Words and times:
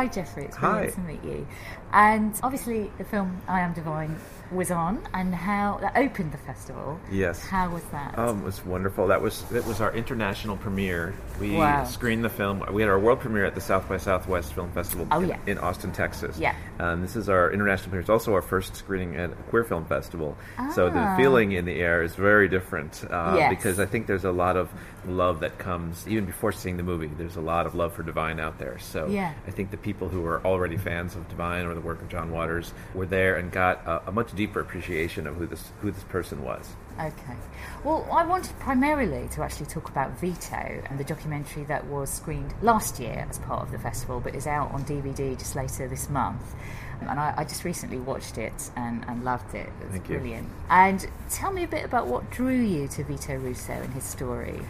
Hi, 0.00 0.06
Jeffrey. 0.06 0.46
It's 0.46 0.56
Hi. 0.56 0.70
brilliant 0.70 0.94
to 0.94 1.00
meet 1.02 1.24
you. 1.24 1.46
And 1.92 2.32
obviously, 2.42 2.90
the 2.96 3.04
film 3.04 3.38
I 3.46 3.60
Am 3.60 3.74
Divine 3.74 4.16
was 4.50 4.70
on, 4.70 5.00
and 5.14 5.34
how 5.34 5.78
that 5.80 5.96
opened 5.96 6.32
the 6.32 6.38
festival. 6.38 6.98
Yes. 7.10 7.44
How 7.44 7.68
was 7.70 7.82
that? 7.92 8.18
Um, 8.18 8.40
it 8.40 8.44
was 8.44 8.64
wonderful. 8.64 9.06
That 9.06 9.20
was 9.22 9.42
that 9.50 9.64
was 9.66 9.80
our 9.80 9.92
international 9.94 10.56
premiere. 10.56 11.14
We 11.40 11.56
Wow. 11.56 11.84
screened 11.84 12.24
the 12.24 12.28
film. 12.30 12.64
We 12.72 12.82
had 12.82 12.90
our 12.90 12.98
world 12.98 13.20
premiere 13.20 13.44
at 13.44 13.54
the 13.54 13.60
South 13.60 13.88
by 13.88 13.96
Southwest 13.96 14.52
Film 14.52 14.70
Festival 14.72 15.06
Oh, 15.12 15.20
in, 15.20 15.28
yeah. 15.28 15.36
in 15.46 15.58
Austin, 15.58 15.92
Texas. 15.92 16.38
Yeah. 16.38 16.54
Um, 16.78 17.00
this 17.02 17.16
is 17.16 17.28
our 17.28 17.50
international 17.52 17.90
premiere. 17.90 18.00
It's 18.00 18.10
also 18.10 18.34
our 18.34 18.42
first 18.42 18.74
screening 18.76 19.16
at 19.16 19.30
a 19.30 19.34
queer 19.50 19.64
film 19.64 19.84
festival. 19.84 20.36
So 20.74 20.90
the 20.90 20.98
Ah. 20.98 21.16
feeling 21.16 21.52
in 21.52 21.64
the 21.64 21.80
air 21.80 22.02
is 22.02 22.14
very 22.14 22.48
different 22.48 23.04
uh, 23.10 23.34
Yes. 23.36 23.50
because 23.50 23.78
I 23.80 23.86
think 23.86 24.06
there's 24.06 24.24
a 24.24 24.32
lot 24.32 24.56
of 24.56 24.68
love 25.06 25.40
that 25.40 25.58
comes 25.58 26.06
even 26.06 26.26
before 26.26 26.52
seeing 26.52 26.76
the 26.76 26.82
movie. 26.82 27.06
There's 27.06 27.36
a 27.36 27.40
lot 27.40 27.66
of 27.66 27.74
love 27.74 27.94
for 27.94 28.02
Divine 28.02 28.38
out 28.38 28.58
there. 28.58 28.78
So 28.78 29.06
Yeah. 29.06 29.32
I 29.46 29.50
think 29.50 29.70
the 29.70 29.76
people 29.78 30.08
who 30.08 30.20
were 30.20 30.40
already 30.44 30.76
fans 30.76 31.16
of 31.16 31.26
Divine 31.28 31.64
or 31.66 31.74
the 31.74 31.80
work 31.80 32.02
of 32.02 32.08
John 32.08 32.30
Waters 32.30 32.74
were 32.94 33.06
there 33.06 33.36
and 33.36 33.50
got 33.50 33.86
a, 33.86 34.08
a 34.08 34.12
much 34.12 34.32
deeper 34.40 34.60
appreciation 34.60 35.26
of 35.26 35.36
who 35.36 35.46
this 35.46 35.70
who 35.82 35.90
this 35.90 36.04
person 36.04 36.42
was. 36.42 36.64
Okay. 36.98 37.36
Well, 37.84 38.08
I 38.10 38.24
wanted 38.24 38.58
primarily 38.58 39.28
to 39.34 39.42
actually 39.42 39.66
talk 39.66 39.90
about 39.90 40.18
Vito 40.18 40.82
and 40.88 40.98
the 40.98 41.04
documentary 41.04 41.64
that 41.64 41.86
was 41.86 42.08
screened 42.10 42.54
last 42.62 42.98
year 42.98 43.26
as 43.28 43.38
part 43.38 43.62
of 43.62 43.70
the 43.70 43.78
festival, 43.78 44.18
but 44.18 44.34
is 44.34 44.46
out 44.46 44.72
on 44.72 44.84
DVD 44.84 45.38
just 45.38 45.56
later 45.56 45.86
this 45.88 46.08
month. 46.08 46.54
And 47.00 47.20
I, 47.20 47.34
I 47.36 47.44
just 47.44 47.64
recently 47.64 47.98
watched 47.98 48.38
it 48.38 48.70
and, 48.76 49.04
and 49.08 49.24
loved 49.24 49.54
it. 49.54 49.68
It 49.80 49.84
was 49.84 49.92
Thank 49.92 50.08
you. 50.08 50.18
brilliant. 50.18 50.48
And 50.70 51.06
tell 51.28 51.52
me 51.52 51.64
a 51.64 51.68
bit 51.68 51.84
about 51.84 52.06
what 52.06 52.30
drew 52.30 52.58
you 52.60 52.88
to 52.88 53.04
Vito 53.04 53.36
Russo 53.36 53.72
and 53.72 53.92
his 53.92 54.04
story. 54.04 54.60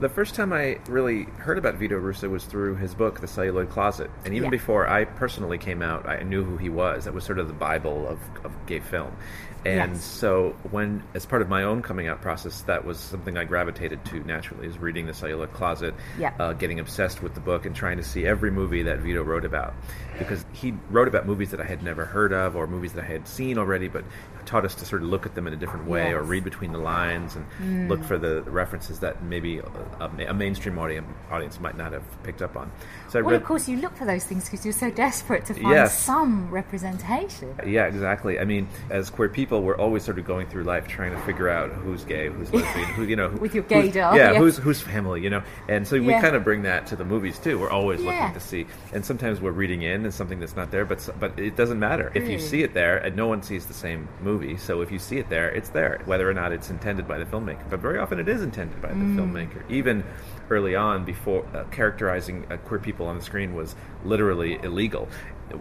The 0.00 0.08
first 0.08 0.34
time 0.34 0.50
I 0.50 0.78
really 0.88 1.24
heard 1.36 1.58
about 1.58 1.74
Vito 1.74 1.94
Russo 1.98 2.26
was 2.30 2.44
through 2.46 2.76
his 2.76 2.94
book, 2.94 3.20
The 3.20 3.26
Celluloid 3.28 3.68
Closet. 3.68 4.10
And 4.24 4.32
even 4.32 4.44
Yeah. 4.46 4.50
before 4.50 4.88
I 4.88 5.04
personally 5.04 5.58
came 5.58 5.82
out, 5.82 6.08
I 6.08 6.22
knew 6.22 6.42
who 6.42 6.56
he 6.56 6.70
was. 6.70 7.04
That 7.04 7.12
was 7.12 7.22
sort 7.22 7.38
of 7.38 7.48
the 7.48 7.52
Bible 7.52 8.08
of, 8.08 8.18
of 8.42 8.50
gay 8.64 8.80
film. 8.80 9.12
And 9.66 9.92
Yes. 9.92 10.02
so, 10.02 10.56
when, 10.70 11.02
as 11.12 11.26
part 11.26 11.42
of 11.42 11.50
my 11.50 11.64
own 11.64 11.82
coming 11.82 12.08
out 12.08 12.22
process, 12.22 12.62
that 12.62 12.86
was 12.86 12.98
something 12.98 13.36
I 13.36 13.44
gravitated 13.44 14.02
to 14.06 14.20
naturally, 14.20 14.66
is 14.66 14.78
reading 14.78 15.04
The 15.04 15.12
Celluloid 15.12 15.52
Closet, 15.52 15.92
Yeah. 16.18 16.32
uh, 16.40 16.54
getting 16.54 16.80
obsessed 16.80 17.22
with 17.22 17.34
the 17.34 17.40
book, 17.40 17.66
and 17.66 17.76
trying 17.76 17.98
to 17.98 18.02
see 18.02 18.24
every 18.24 18.50
movie 18.50 18.82
that 18.84 19.00
Vito 19.00 19.22
wrote 19.22 19.44
about. 19.44 19.74
Because 20.18 20.46
he 20.54 20.72
wrote 20.88 21.08
about 21.08 21.26
movies 21.26 21.50
that 21.50 21.60
I 21.60 21.64
had 21.64 21.82
never 21.82 22.06
heard 22.06 22.32
of, 22.32 22.56
or 22.56 22.66
movies 22.66 22.94
that 22.94 23.04
I 23.04 23.06
had 23.06 23.28
seen 23.28 23.58
already, 23.58 23.88
but 23.88 24.04
taught 24.50 24.64
us 24.64 24.74
to 24.74 24.84
sort 24.84 25.00
of 25.02 25.08
look 25.08 25.26
at 25.26 25.34
them 25.36 25.46
in 25.46 25.52
a 25.52 25.56
different 25.56 25.86
way, 25.86 26.12
or 26.12 26.22
read 26.24 26.42
between 26.42 26.72
the 26.72 26.78
lines, 26.78 27.36
and 27.36 27.46
mm. 27.62 27.88
look 27.88 28.02
for 28.02 28.18
the 28.18 28.42
references 28.42 28.98
that 28.98 29.22
maybe 29.22 29.58
a, 29.58 30.10
a, 30.28 30.34
mainstream 30.34 30.76
audience, 30.76 31.06
audience 31.30 31.60
might 31.60 31.76
not 31.76 31.92
have 31.92 32.02
picked 32.24 32.42
up 32.42 32.56
on. 32.56 32.70
So 33.08 33.20
I 33.20 33.22
Well, 33.22 33.30
read. 33.30 33.40
of 33.40 33.46
course, 33.46 33.68
you 33.68 33.76
look 33.76 33.96
for 33.96 34.04
those 34.04 34.24
things 34.24 34.44
because 34.46 34.64
you're 34.64 34.74
so 34.74 34.90
desperate 34.90 35.44
to 35.46 35.54
find 35.54 35.68
Yes. 35.68 35.96
some 35.96 36.50
representation. 36.50 37.54
Yeah, 37.64 37.86
exactly. 37.86 38.40
I 38.40 38.44
mean, 38.44 38.66
as 38.90 39.08
queer 39.08 39.28
people, 39.28 39.62
we're 39.62 39.76
always 39.76 40.02
sort 40.02 40.18
of 40.18 40.24
going 40.24 40.48
through 40.48 40.64
life 40.64 40.88
trying 40.88 41.12
to 41.12 41.20
figure 41.20 41.48
out 41.48 41.70
who's 41.70 42.02
gay, 42.02 42.28
who's 42.28 42.52
lesbian, 42.52 42.88
who 42.88 43.04
you 43.04 43.14
know, 43.14 43.28
who- 43.28 43.38
With 43.38 43.54
your 43.54 43.62
who's- 43.62 43.94
gaydar, 43.94 44.16
Yeah, 44.16 44.32
yeah. 44.32 44.38
who's 44.38 44.56
who's 44.56 44.80
family, 44.80 45.22
you 45.22 45.30
know. 45.30 45.42
And 45.68 45.86
so 45.86 46.00
we 46.00 46.12
kind 46.14 46.34
of 46.34 46.42
bring 46.42 46.62
that 46.62 46.88
to 46.88 46.96
the 46.96 47.04
movies 47.04 47.38
too. 47.38 47.56
We're 47.60 47.70
always 47.70 48.02
Yeah. 48.02 48.10
looking 48.10 48.34
to 48.34 48.40
see, 48.40 48.66
and 48.92 49.04
sometimes 49.04 49.40
we're 49.40 49.52
reading 49.52 49.82
in 49.82 50.04
and 50.04 50.12
something 50.12 50.40
that's 50.40 50.56
not 50.56 50.72
there, 50.72 50.84
but 50.84 51.08
but 51.20 51.38
it 51.38 51.54
doesn't 51.54 51.78
matter 51.78 52.10
if 52.16 52.28
you 52.28 52.40
see 52.40 52.64
it 52.64 52.74
there, 52.74 52.96
and 52.98 53.14
no 53.14 53.28
one 53.28 53.42
sees 53.44 53.66
the 53.66 53.74
same 53.74 54.08
movie. 54.20 54.39
So 54.56 54.80
if 54.80 54.90
you 54.90 54.98
see 54.98 55.18
it 55.18 55.28
there, 55.28 55.48
it's 55.50 55.68
there, 55.70 56.00
whether 56.06 56.28
or 56.28 56.34
not 56.34 56.52
it's 56.52 56.70
intended 56.70 57.06
by 57.06 57.18
the 57.18 57.24
filmmaker. 57.24 57.68
But 57.68 57.80
very 57.80 57.98
often 57.98 58.18
it 58.18 58.28
is 58.28 58.42
intended 58.42 58.80
by 58.80 58.88
the 58.88 58.94
Mm. 58.94 59.16
filmmaker, 59.16 59.62
even 59.70 60.02
early 60.50 60.74
on, 60.74 61.04
before 61.04 61.44
uh, 61.54 61.64
characterizing 61.70 62.46
uh, 62.50 62.56
queer 62.58 62.80
people 62.80 63.06
on 63.06 63.16
the 63.18 63.22
screen 63.24 63.54
was 63.54 63.74
literally 64.04 64.58
illegal 64.62 65.08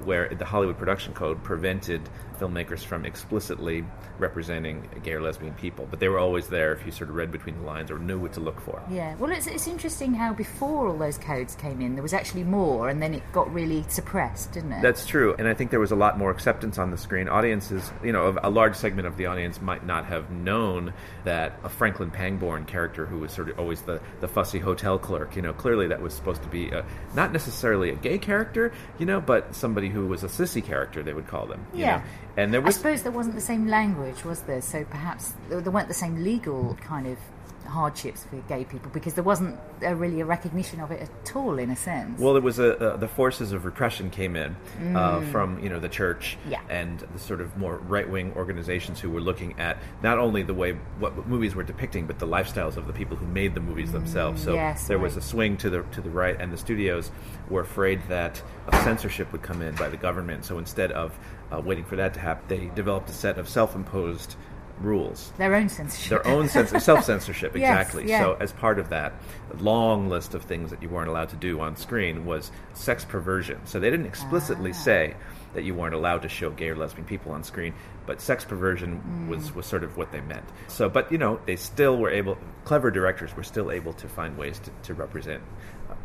where 0.06 0.30
the 0.30 0.46
Hollywood 0.46 0.78
Production 0.78 1.14
Code 1.14 1.44
prevented 1.44 2.02
filmmakers 2.40 2.80
from 2.80 3.06
explicitly 3.06 3.84
representing 4.18 4.88
gay 5.04 5.14
or 5.14 5.22
lesbian 5.22 5.54
people, 5.54 5.88
but 5.90 6.00
they 6.00 6.08
were 6.08 6.20
always 6.20 6.48
there 6.48 6.74
if 6.74 6.86
you 6.86 6.92
sort 6.92 7.10
of 7.10 7.16
read 7.16 7.32
between 7.32 7.58
the 7.58 7.64
lines 7.64 7.92
or 7.92 8.00
knew 8.00 8.20
what 8.20 8.34
to 8.34 8.40
look 8.40 8.60
for. 8.62 8.82
Yeah, 8.90 9.16
well, 9.16 9.32
it's, 9.32 9.48
it's 9.48 9.68
interesting 9.68 10.14
how 10.14 10.34
before 10.34 10.88
all 10.88 10.98
those 10.98 11.18
codes 11.18 11.56
came 11.56 11.82
in, 11.82 11.96
there 11.96 12.04
was 12.04 12.14
actually 12.14 12.44
more, 12.44 12.90
and 12.90 13.02
then 13.02 13.14
it 13.14 13.24
got 13.32 13.52
really 13.54 13.86
suppressed, 13.88 14.54
didn't 14.54 14.74
it? 14.74 14.82
That's 14.82 15.06
true, 15.06 15.36
and 15.38 15.48
I 15.48 15.54
think 15.54 15.72
there 15.72 15.80
was 15.80 15.92
a 15.92 15.96
lot 15.96 16.18
more 16.18 16.32
acceptance 16.32 16.78
on 16.78 16.92
the 16.92 16.98
screen. 16.98 17.28
Audiences, 17.28 17.92
you 18.04 18.12
know, 18.12 18.38
a 18.44 18.50
large 18.50 18.76
segment 18.76 19.08
of 19.08 19.18
the 19.18 19.26
audience 19.26 19.62
might 19.62 19.86
not 19.86 20.06
have 20.06 20.32
known 20.32 20.94
that 21.26 21.60
a 21.64 21.70
Franklin 21.70 22.12
Pangborn 22.12 22.66
character 22.66 23.06
who 23.06 23.20
was 23.20 23.32
sort 23.32 23.50
of 23.50 23.60
always 23.60 23.82
the, 23.82 24.02
the 24.20 24.28
fussy 24.28 24.60
hotel 24.60 24.98
clerk, 24.98 25.36
you 25.36 25.42
know, 25.42 25.54
clearly 25.54 25.88
that 25.88 26.02
was 26.02 26.14
supposed 26.14 26.44
to 26.44 26.50
be 26.50 26.70
a, 26.70 26.86
not 27.16 27.32
necessarily 27.32 27.90
a 27.90 27.96
gay 27.96 28.18
character, 28.18 28.72
you 28.98 29.06
know, 29.06 29.22
but 29.22 29.56
somebody 29.56 29.79
who 29.88 30.06
was 30.08 30.24
a 30.24 30.28
sissy 30.28 30.62
character, 30.64 31.02
they 31.02 31.14
would 31.14 31.28
call 31.28 31.46
them. 31.46 31.66
You 31.74 31.82
Yeah. 31.86 31.98
Know? 31.98 32.04
And 32.38 32.54
there 32.54 32.62
was. 32.62 32.76
I 32.76 32.78
suppose 32.78 33.04
there 33.04 33.12
wasn't 33.14 33.36
the 33.36 33.42
same 33.42 33.68
language, 33.68 34.26
was 34.26 34.42
there? 34.42 34.62
So 34.62 34.84
perhaps 34.84 35.34
there 35.48 35.62
weren't 35.62 35.88
the 35.88 35.94
same 35.94 36.22
legal 36.24 36.78
kind 36.82 37.08
of 37.08 37.18
hardships 37.66 38.24
for 38.26 38.38
gay 38.48 38.64
people 38.66 38.90
because 38.94 39.14
there 39.14 39.24
wasn't 39.24 39.58
a, 39.84 39.96
really 39.96 40.22
a 40.22 40.26
recognition 40.26 40.80
of 40.80 40.92
it 40.92 41.02
at 41.02 41.36
all, 41.36 41.60
in 41.60 41.70
a 41.70 41.76
sense. 41.76 42.20
Well, 42.20 42.36
it 42.36 42.44
was 42.44 42.60
a, 42.60 42.94
uh, 42.94 42.98
the 42.98 43.08
forces 43.08 43.52
of 43.52 43.66
repression 43.66 44.10
came 44.10 44.36
in 44.36 44.56
uh, 44.96 45.22
from 45.32 45.60
you 45.60 45.70
know 45.70 45.80
the 45.80 45.90
church 45.90 46.38
Mm. 46.48 46.52
Yeah. 46.52 46.62
and 46.70 47.00
the 47.14 47.20
sort 47.20 47.42
of 47.42 47.56
more 47.58 47.78
right 47.78 48.08
wing 48.10 48.34
organizations 48.36 49.00
who 49.00 49.10
were 49.10 49.22
looking 49.22 49.60
at 49.60 49.78
not 50.04 50.18
only 50.20 50.44
the 50.44 50.54
way 50.54 50.74
what 51.00 51.28
movies 51.28 51.56
were 51.56 51.64
depicting, 51.64 52.06
but 52.08 52.20
the 52.20 52.28
lifestyles 52.28 52.78
of 52.78 52.88
the 52.88 52.94
people 52.94 53.16
who 53.18 53.26
made 53.28 53.54
the 53.56 53.62
movies 53.62 53.92
themselves. 53.92 54.42
So 54.44 54.52
Mm, 54.52 54.56
yes, 54.56 54.88
there 54.88 55.00
was 55.00 55.18
a 55.18 55.22
swing 55.22 55.58
to 55.58 55.70
the 55.70 55.84
to 55.92 56.02
the 56.02 56.10
right, 56.10 56.36
and 56.40 56.52
the 56.52 56.58
studios 56.58 57.12
were 57.50 57.62
afraid 57.62 58.02
that 58.10 58.42
a 58.68 58.76
censorship 58.84 59.32
would 59.32 59.42
come 59.42 59.62
in 59.62 59.76
by 59.76 59.90
the 59.90 59.98
government. 59.98 60.46
So 60.46 60.58
instead 60.58 60.92
of 60.92 61.18
uh, 61.52 61.60
waiting 61.62 61.84
for 61.86 61.96
that 61.96 62.14
to 62.14 62.20
happen, 62.20 62.46
they 62.48 62.72
developed 62.76 63.10
a 63.10 63.14
set 63.14 63.38
of 63.38 63.48
self 63.50 63.76
imposed 63.76 64.36
rules 64.82 65.32
their 65.38 65.54
own 65.56 65.70
censorship. 65.70 66.10
their 66.24 66.28
own 66.34 66.48
sense 66.50 66.72
self 66.84 67.04
censorship 67.04 67.56
Yes, 67.56 67.88
exactly. 67.88 68.10
yeah. 68.10 68.22
So 68.22 68.38
as 68.40 68.52
part 68.54 68.80
of 68.80 68.90
that 68.90 69.14
long 69.60 70.10
list 70.10 70.34
of 70.36 70.44
things 70.44 70.70
that 70.72 70.82
you 70.82 70.90
weren't 70.90 71.10
allowed 71.10 71.30
to 71.30 71.36
do 71.36 71.60
on 71.60 71.76
screen 71.76 72.26
was 72.26 72.52
sex 72.74 73.04
perversion. 73.06 73.60
So 73.66 73.80
they 73.80 73.90
didn't 73.90 74.06
explicitly 74.06 74.72
Ah. 74.72 74.74
say 74.74 75.14
that 75.54 75.64
you 75.64 75.74
weren't 75.74 75.96
allowed 75.96 76.22
to 76.22 76.30
show 76.30 76.52
gay 76.52 76.70
or 76.70 76.76
lesbian 76.76 77.06
people 77.06 77.32
on 77.32 77.44
screen, 77.44 77.74
but 78.06 78.22
sex 78.22 78.46
perversion 78.46 79.02
Mm. 79.02 79.28
was 79.30 79.54
was 79.56 79.66
sort 79.66 79.84
of 79.84 79.98
what 79.98 80.12
they 80.12 80.22
meant. 80.22 80.46
So, 80.68 80.88
but 80.90 81.12
you 81.12 81.18
know, 81.18 81.40
they 81.46 81.56
still 81.56 81.98
were 81.98 82.12
able. 82.12 82.38
Clever 82.66 82.92
directors 82.92 83.36
were 83.36 83.44
still 83.44 83.72
able 83.72 83.94
to 83.94 84.08
find 84.08 84.38
ways 84.38 84.60
to, 84.60 84.72
to 84.84 84.94
represent. 84.94 85.42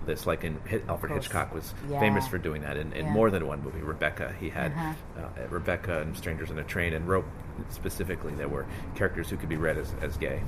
This, 0.06 0.26
like 0.26 0.44
in 0.44 0.59
Alfred. 0.88 1.12
Hitchcock, 1.12 1.54
was 1.54 1.72
Yeah. 1.88 2.00
famous 2.00 2.26
for 2.28 2.38
doing 2.38 2.62
that 2.62 2.76
in, 2.76 2.92
in 2.92 3.06
Yeah. 3.06 3.12
more 3.12 3.31
than 3.31 3.47
one 3.47 3.62
movie. 3.62 3.81
Rebecca, 3.81 4.32
he 4.38 4.50
had 4.50 4.72
Uh-huh. 4.72 4.92
uh, 5.22 5.47
Rebecca 5.50 6.00
and 6.00 6.16
Strangers 6.16 6.50
in 6.50 6.59
a 6.59 6.65
Train, 6.65 6.92
and 6.92 7.09
Rope 7.09 7.26
specifically. 7.70 8.32
There 8.34 8.48
were 8.48 8.66
characters 8.94 9.31
who 9.31 9.37
could 9.37 9.48
be 9.48 9.56
read 9.56 9.78
as, 9.78 9.93
as 10.03 10.16
gay. 10.16 10.41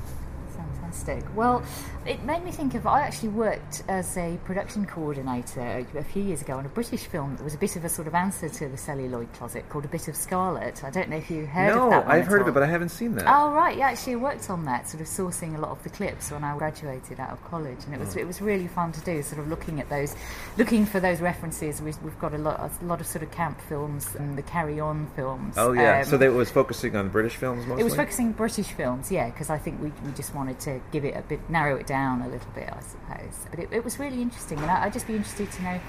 Fantastic. 0.97 1.37
Well, 1.37 1.62
it 2.07 2.23
made 2.25 2.45
me 2.45 2.51
think 2.51 2.75
of. 2.75 2.87
I 2.87 3.03
actually 3.03 3.31
worked 3.31 3.83
as 3.89 4.17
a 4.17 4.39
production 4.45 4.87
coordinator 4.87 5.84
a, 5.95 6.05
few 6.05 6.23
years 6.23 6.41
ago 6.41 6.57
on 6.57 6.65
a 6.65 6.69
British 6.69 7.05
film 7.05 7.37
that 7.37 7.43
was 7.45 7.55
a 7.55 7.59
bit 7.59 7.77
of 7.77 7.84
a 7.84 7.89
sort 7.89 8.07
of 8.09 8.15
answer 8.15 8.49
to 8.49 8.69
the 8.69 8.77
celluloid 8.77 9.33
closet 9.34 9.69
called 9.69 9.84
A 9.84 9.89
Bit 9.89 10.09
of 10.09 10.17
Scarlet. 10.17 10.83
I 10.84 10.91
don't 10.91 11.09
know 11.11 11.17
if 11.17 11.31
you 11.31 11.47
heard 11.47 11.75
no, 11.75 11.84
of 11.84 11.91
that 11.91 12.07
one. 12.07 12.15
I've 12.17 12.27
heard 12.27 12.41
of 12.43 12.49
it, 12.49 12.55
but 12.55 12.62
I 12.62 12.67
haven't 12.67 12.91
seen 12.91 13.15
that. 13.17 13.27
Oh 13.27 13.51
right, 13.53 13.77
yeah. 13.77 13.89
Actually, 13.89 14.17
worked 14.17 14.49
on 14.51 14.65
that, 14.65 14.89
sort 14.89 15.01
of 15.01 15.07
sourcing 15.09 15.57
a 15.57 15.61
lot 15.61 15.71
of 15.71 15.83
the 15.83 15.91
clips 15.91 16.31
when 16.31 16.45
I 16.45 16.57
graduated 16.57 17.21
out 17.21 17.31
of 17.31 17.45
college, 17.45 17.78
and 17.84 17.95
it 17.95 18.01
Mm. 18.01 18.07
was 18.07 18.17
it 18.17 18.27
was 18.27 18.41
really 18.41 18.69
fun 18.69 18.93
to 18.93 19.01
do. 19.01 19.23
Sort 19.23 19.41
of 19.41 19.49
looking 19.49 19.81
at 19.81 19.89
those, 19.91 20.15
looking 20.57 20.87
for 20.87 21.01
those 21.01 21.21
references. 21.21 21.83
We've, 21.83 22.01
we've 22.03 22.19
got 22.19 22.33
a 22.34 22.39
lot 22.39 22.61
a 22.81 22.84
lot 22.84 23.01
of 23.01 23.07
sort 23.07 23.23
of 23.23 23.31
camp 23.31 23.61
films 23.69 24.15
and 24.15 24.37
the 24.39 24.43
Carry 24.43 24.81
On 24.81 25.07
films. 25.17 25.55
Oh 25.59 25.73
yeah, 25.73 25.99
Um, 26.01 26.05
so 26.05 26.17
they 26.17 26.28
was 26.28 26.51
focusing 26.51 26.95
on 26.97 27.09
British 27.09 27.37
films 27.37 27.67
mostly. 27.67 27.81
it 27.81 27.84
was 27.84 27.95
focusing 27.97 28.33
British 28.33 28.69
films, 28.69 29.10
yeah, 29.10 29.28
because 29.31 29.51
I 29.51 29.59
think 29.59 29.83
we, 29.83 29.92
we 30.04 30.13
just 30.13 30.34
wanted 30.34 30.59
to 30.60 30.81
give 30.92 31.04
it 31.04 31.16
a 31.16 31.22
bit, 31.22 31.48
narrow 31.50 31.77
it 31.77 31.86
down 31.86 32.22
a 32.22 32.28
little 32.28 32.50
bit, 32.54 32.68
I 32.72 32.80
suppose. 32.80 33.47
But 33.50 33.60
it, 33.60 33.68
it 33.72 33.84
was 33.84 33.98
really 33.98 34.22
interesting, 34.22 34.59
and 34.59 34.71
I, 34.71 34.84
I'd 34.84 34.92
just 34.92 35.06
be 35.06 35.15
interested 35.15 35.50
to 35.53 35.62
know 35.62 35.80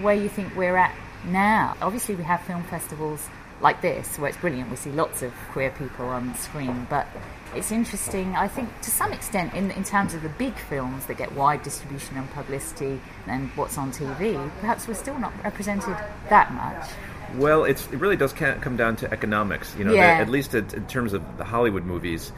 where 0.00 0.14
you 0.14 0.28
think 0.28 0.54
we're 0.56 0.76
at 0.76 0.94
now. 1.26 1.76
Obviously, 1.82 2.14
we 2.14 2.24
have 2.24 2.40
film 2.42 2.62
festivals 2.64 3.28
like 3.60 3.80
this, 3.80 4.18
where 4.18 4.28
it's 4.28 4.38
brilliant. 4.38 4.70
We 4.70 4.76
see 4.76 4.90
lots 4.90 5.22
of 5.22 5.32
queer 5.52 5.70
people 5.70 6.06
on 6.06 6.34
screen, 6.34 6.86
but 6.90 7.06
it's 7.54 7.70
interesting, 7.70 8.34
I 8.34 8.48
think, 8.48 8.68
to 8.80 8.90
some 8.90 9.12
extent, 9.12 9.54
in, 9.54 9.70
in 9.72 9.84
terms 9.84 10.14
of 10.14 10.22
the 10.22 10.28
big 10.30 10.54
films 10.54 11.06
that 11.06 11.16
get 11.18 11.32
wide 11.34 11.62
distribution 11.62 12.16
and 12.16 12.28
publicity 12.32 13.00
and 13.26 13.48
what's 13.50 13.78
on 13.78 13.92
TV, 13.92 14.50
perhaps 14.60 14.88
we're 14.88 14.94
still 14.94 15.18
not 15.18 15.32
represented 15.44 15.96
that 16.28 16.52
much. 16.54 16.88
Well, 17.36 17.64
it's, 17.64 17.86
it 17.92 17.96
really 17.98 18.16
does 18.16 18.32
come 18.32 18.76
down 18.76 18.96
to 18.96 19.10
economics. 19.12 19.74
You 19.78 19.84
know, 19.84 19.92
Yeah. 19.94 20.18
at 20.20 20.28
least 20.28 20.54
in 20.54 20.66
terms 20.86 21.12
of 21.12 21.22
the 21.38 21.44
Hollywood 21.44 21.84
movies, 21.84 22.32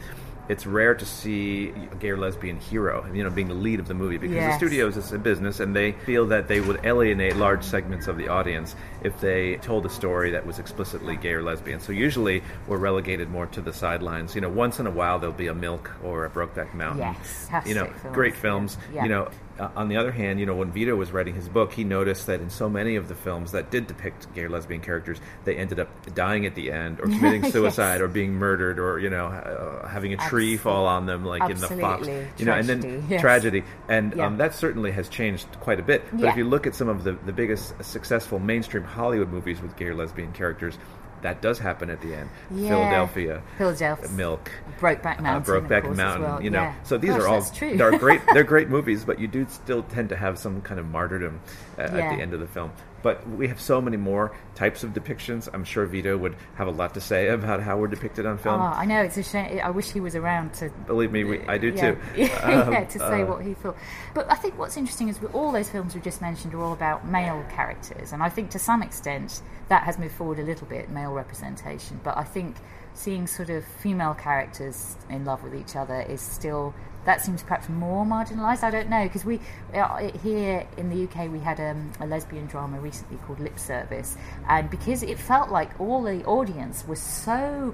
it's 0.47 0.65
rare 0.65 0.93
to 0.95 1.05
see 1.05 1.69
a 1.91 1.95
gay 1.95 2.09
or 2.09 2.17
lesbian 2.17 2.59
hero, 2.59 3.05
you 3.13 3.23
know, 3.23 3.29
being 3.29 3.47
the 3.47 3.55
lead 3.55 3.79
of 3.79 3.87
the 3.87 3.93
movie 3.93 4.17
because 4.17 4.35
the 4.35 4.57
studios 4.57 4.97
is 4.97 5.11
a 5.11 5.17
business 5.17 5.59
and 5.59 5.75
they 5.75 5.91
feel 5.91 6.27
that 6.27 6.47
they 6.47 6.61
would 6.61 6.85
alienate 6.85 7.35
large 7.35 7.63
segments 7.63 8.07
of 8.07 8.17
the 8.17 8.27
audience 8.27 8.75
if 9.05 9.19
they 9.21 9.55
told 9.57 9.85
a 9.85 9.89
story 9.89 10.31
that 10.31 10.45
was 10.45 10.59
explicitly 10.59 11.15
gay 11.15 11.31
or 11.33 11.43
lesbian. 11.43 11.79
So 11.79 11.91
usually 11.91 12.41
we're 12.67 12.77
relegated 12.77 13.29
more 13.29 13.45
to 13.47 13.61
the 13.61 13.71
sidelines. 13.73 14.35
You 14.35 14.41
know, 14.41 14.49
once 14.49 14.79
in 14.79 14.87
a 14.87 14.91
while 14.91 15.19
there'll 15.19 15.35
be 15.35 15.47
a 15.47 15.53
Milk 15.53 15.91
or 16.03 16.25
a 16.25 16.29
Brokeback 16.29 16.73
Mountain. 16.73 17.15
Yes, 17.51 17.65
you 17.65 17.75
know, 17.75 17.85
fantastic 17.85 18.13
great 18.13 18.35
films. 18.35 18.75
films. 18.75 18.95
Yeah. 18.95 19.03
You 19.03 19.09
know, 19.09 19.29
uh, 19.57 19.69
on 19.77 19.87
the 19.87 19.95
other 19.95 20.11
hand, 20.11 20.37
you 20.39 20.45
know, 20.45 20.55
when 20.55 20.69
Vito 20.71 20.95
was 20.97 21.11
writing 21.13 21.33
his 21.33 21.47
book, 21.47 21.71
he 21.71 21.85
noticed 21.85 22.27
that 22.27 22.41
in 22.41 22.49
so 22.49 22.67
many 22.69 22.97
of 22.97 23.07
the 23.07 23.15
films 23.15 23.53
that 23.53 23.71
did 23.71 23.87
depict 23.87 24.27
gay 24.35 24.43
or 24.43 24.49
lesbian 24.49 24.81
characters, 24.81 25.17
they 25.45 25.55
ended 25.55 25.79
up 25.79 25.87
dying 26.13 26.45
at 26.45 26.55
the 26.55 26.71
end, 26.73 26.99
or 26.99 27.03
committing 27.15 27.43
Yes. 27.43 27.53
suicide, 27.53 28.01
or 28.01 28.09
being 28.09 28.33
murdered, 28.33 28.79
or 28.79 28.99
you 28.99 29.09
know, 29.09 29.27
uh, 29.27 29.87
having 29.87 30.13
a 30.13 30.17
tree 30.17 30.57
fall 30.57 30.85
on 30.87 31.05
them, 31.05 31.23
like 31.23 31.49
in 31.49 31.57
the 31.57 31.67
fox. 31.67 32.01
absolutely. 32.01 32.27
You 32.37 32.45
know, 32.45 32.53
and 32.53 32.67
then 32.67 32.81
Tragedy, 32.81 33.03
yes. 33.09 33.21
tragedy, 33.21 33.63
and 33.87 34.13
Yeah. 34.15 34.25
um, 34.25 34.37
that 34.37 34.53
certainly 34.55 34.91
has 34.91 35.07
changed 35.07 35.47
quite 35.61 35.79
a 35.79 35.83
bit. 35.83 36.03
But 36.11 36.19
Yeah. 36.21 36.31
if 36.31 36.37
you 36.37 36.43
look 36.45 36.67
at 36.67 36.75
some 36.75 36.89
of 36.89 37.03
the 37.05 37.13
the 37.25 37.33
biggest 37.33 37.81
successful 37.83 38.39
mainstream 38.39 38.83
Hollywood 38.95 39.29
movies 39.29 39.61
with 39.61 39.75
gay 39.77 39.85
or 39.85 39.95
lesbian 39.95 40.31
characters. 40.31 40.77
That 41.21 41.41
does 41.41 41.57
happen 41.57 41.89
at 41.89 42.01
the 42.01 42.13
end. 42.13 42.29
Yeah. 42.51 42.69
Philadelphia, 42.69 43.41
Philadelphia. 43.57 44.09
Milk, 44.09 44.51
Brokeback 44.79 45.19
uh, 45.19 45.21
Mountain. 45.23 45.55
of 45.55 45.63
Brokeback 45.63 45.95
Mountain. 45.95 46.21
well. 46.23 46.41
You 46.41 46.49
know, 46.51 46.59
Yeah. 46.61 46.75
so 46.83 46.97
these 46.97 47.11
Gosh, 47.11 47.21
are 47.21 47.27
all 47.27 47.41
true. 47.43 47.77
they're 47.77 47.97
great. 47.97 48.21
They're 48.33 48.43
great 48.55 48.69
movies, 48.69 49.03
but 49.05 49.17
you 49.19 49.27
do 49.27 49.45
still 49.49 49.81
tend 49.83 50.09
to 50.09 50.15
have 50.15 50.37
some 50.37 50.61
kind 50.61 50.79
of 50.79 50.85
martyrdom 50.87 51.39
uh, 51.77 51.81
at 51.83 51.93
Yeah. 51.95 52.15
the 52.15 52.21
end 52.21 52.33
of 52.33 52.39
the 52.41 52.47
film. 52.47 52.71
But 53.05 53.29
we 53.29 53.47
have 53.49 53.61
so 53.61 53.79
many 53.79 53.97
more 53.97 54.35
types 54.55 54.83
of 54.83 54.89
depictions. 54.89 55.47
I'm 55.53 55.63
sure 55.63 55.85
Vito 55.85 56.17
would 56.17 56.35
have 56.55 56.67
a 56.67 56.71
lot 56.71 56.95
to 56.95 56.99
say 56.99 57.27
about 57.27 57.61
how 57.61 57.77
we're 57.77 57.85
depicted 57.85 58.25
on 58.25 58.39
film. 58.39 58.59
Oh, 58.59 58.63
I 58.63 58.85
know 58.85 58.99
it's 59.03 59.15
a 59.17 59.21
shame. 59.21 59.59
I 59.63 59.69
wish 59.69 59.91
he 59.91 59.99
was 59.99 60.15
around 60.15 60.55
to 60.55 60.71
Believe 60.87 61.11
me, 61.11 61.23
we, 61.23 61.47
I 61.47 61.59
do 61.59 61.67
yeah. 61.67 61.91
too. 61.91 61.99
yeah, 62.15 62.63
Um, 62.65 62.87
to 62.87 62.97
say 62.97 63.21
uh, 63.21 63.25
what 63.27 63.45
he 63.45 63.53
thought. 63.53 63.77
But 64.15 64.31
I 64.31 64.33
think 64.33 64.57
what's 64.57 64.75
interesting 64.75 65.09
is 65.09 65.19
all 65.33 65.51
those 65.51 65.69
films 65.69 65.93
we 65.93 66.01
just 66.01 66.19
mentioned 66.19 66.55
are 66.55 66.63
all 66.63 66.73
about 66.73 67.07
male 67.07 67.45
characters, 67.51 68.11
and 68.11 68.23
I 68.23 68.29
think 68.29 68.49
to 68.49 68.57
some 68.57 68.81
extent 68.81 69.43
that 69.69 69.83
has 69.83 69.99
moved 69.99 70.15
forward 70.15 70.39
a 70.39 70.43
little 70.43 70.65
bit, 70.65 70.89
male 70.89 71.11
representation. 71.11 71.99
But 72.03 72.17
I 72.17 72.23
think 72.23 72.55
seeing 72.95 73.27
sort 73.27 73.51
of 73.51 73.63
female 73.65 74.15
characters 74.15 74.95
in 75.11 75.25
love 75.25 75.43
with 75.43 75.53
each 75.53 75.75
other 75.75 76.01
is 76.01 76.21
still 76.21 76.73
that 77.05 77.21
seems 77.21 77.43
perhaps 77.43 77.69
more 77.69 78.05
marginalised. 78.05 78.63
I 78.63 78.71
don't 78.71 78.89
know 78.89 79.03
because 79.03 79.25
we 79.25 79.39
uh, 79.73 80.09
here 80.23 80.67
in 80.77 80.89
the 80.89 81.03
UK 81.05 81.31
we 81.31 81.39
had 81.39 81.59
um, 81.59 81.91
a 81.99 82.05
lesbian 82.05 82.47
drama 82.47 82.79
recently 82.79 83.17
called 83.25 83.39
Lip 83.39 83.57
Service, 83.57 84.17
and 84.49 84.69
because 84.69 85.03
it 85.03 85.17
felt 85.17 85.49
like 85.49 85.79
all 85.79 86.03
the 86.03 86.23
audience 86.25 86.85
was 86.87 86.99
so 86.99 87.73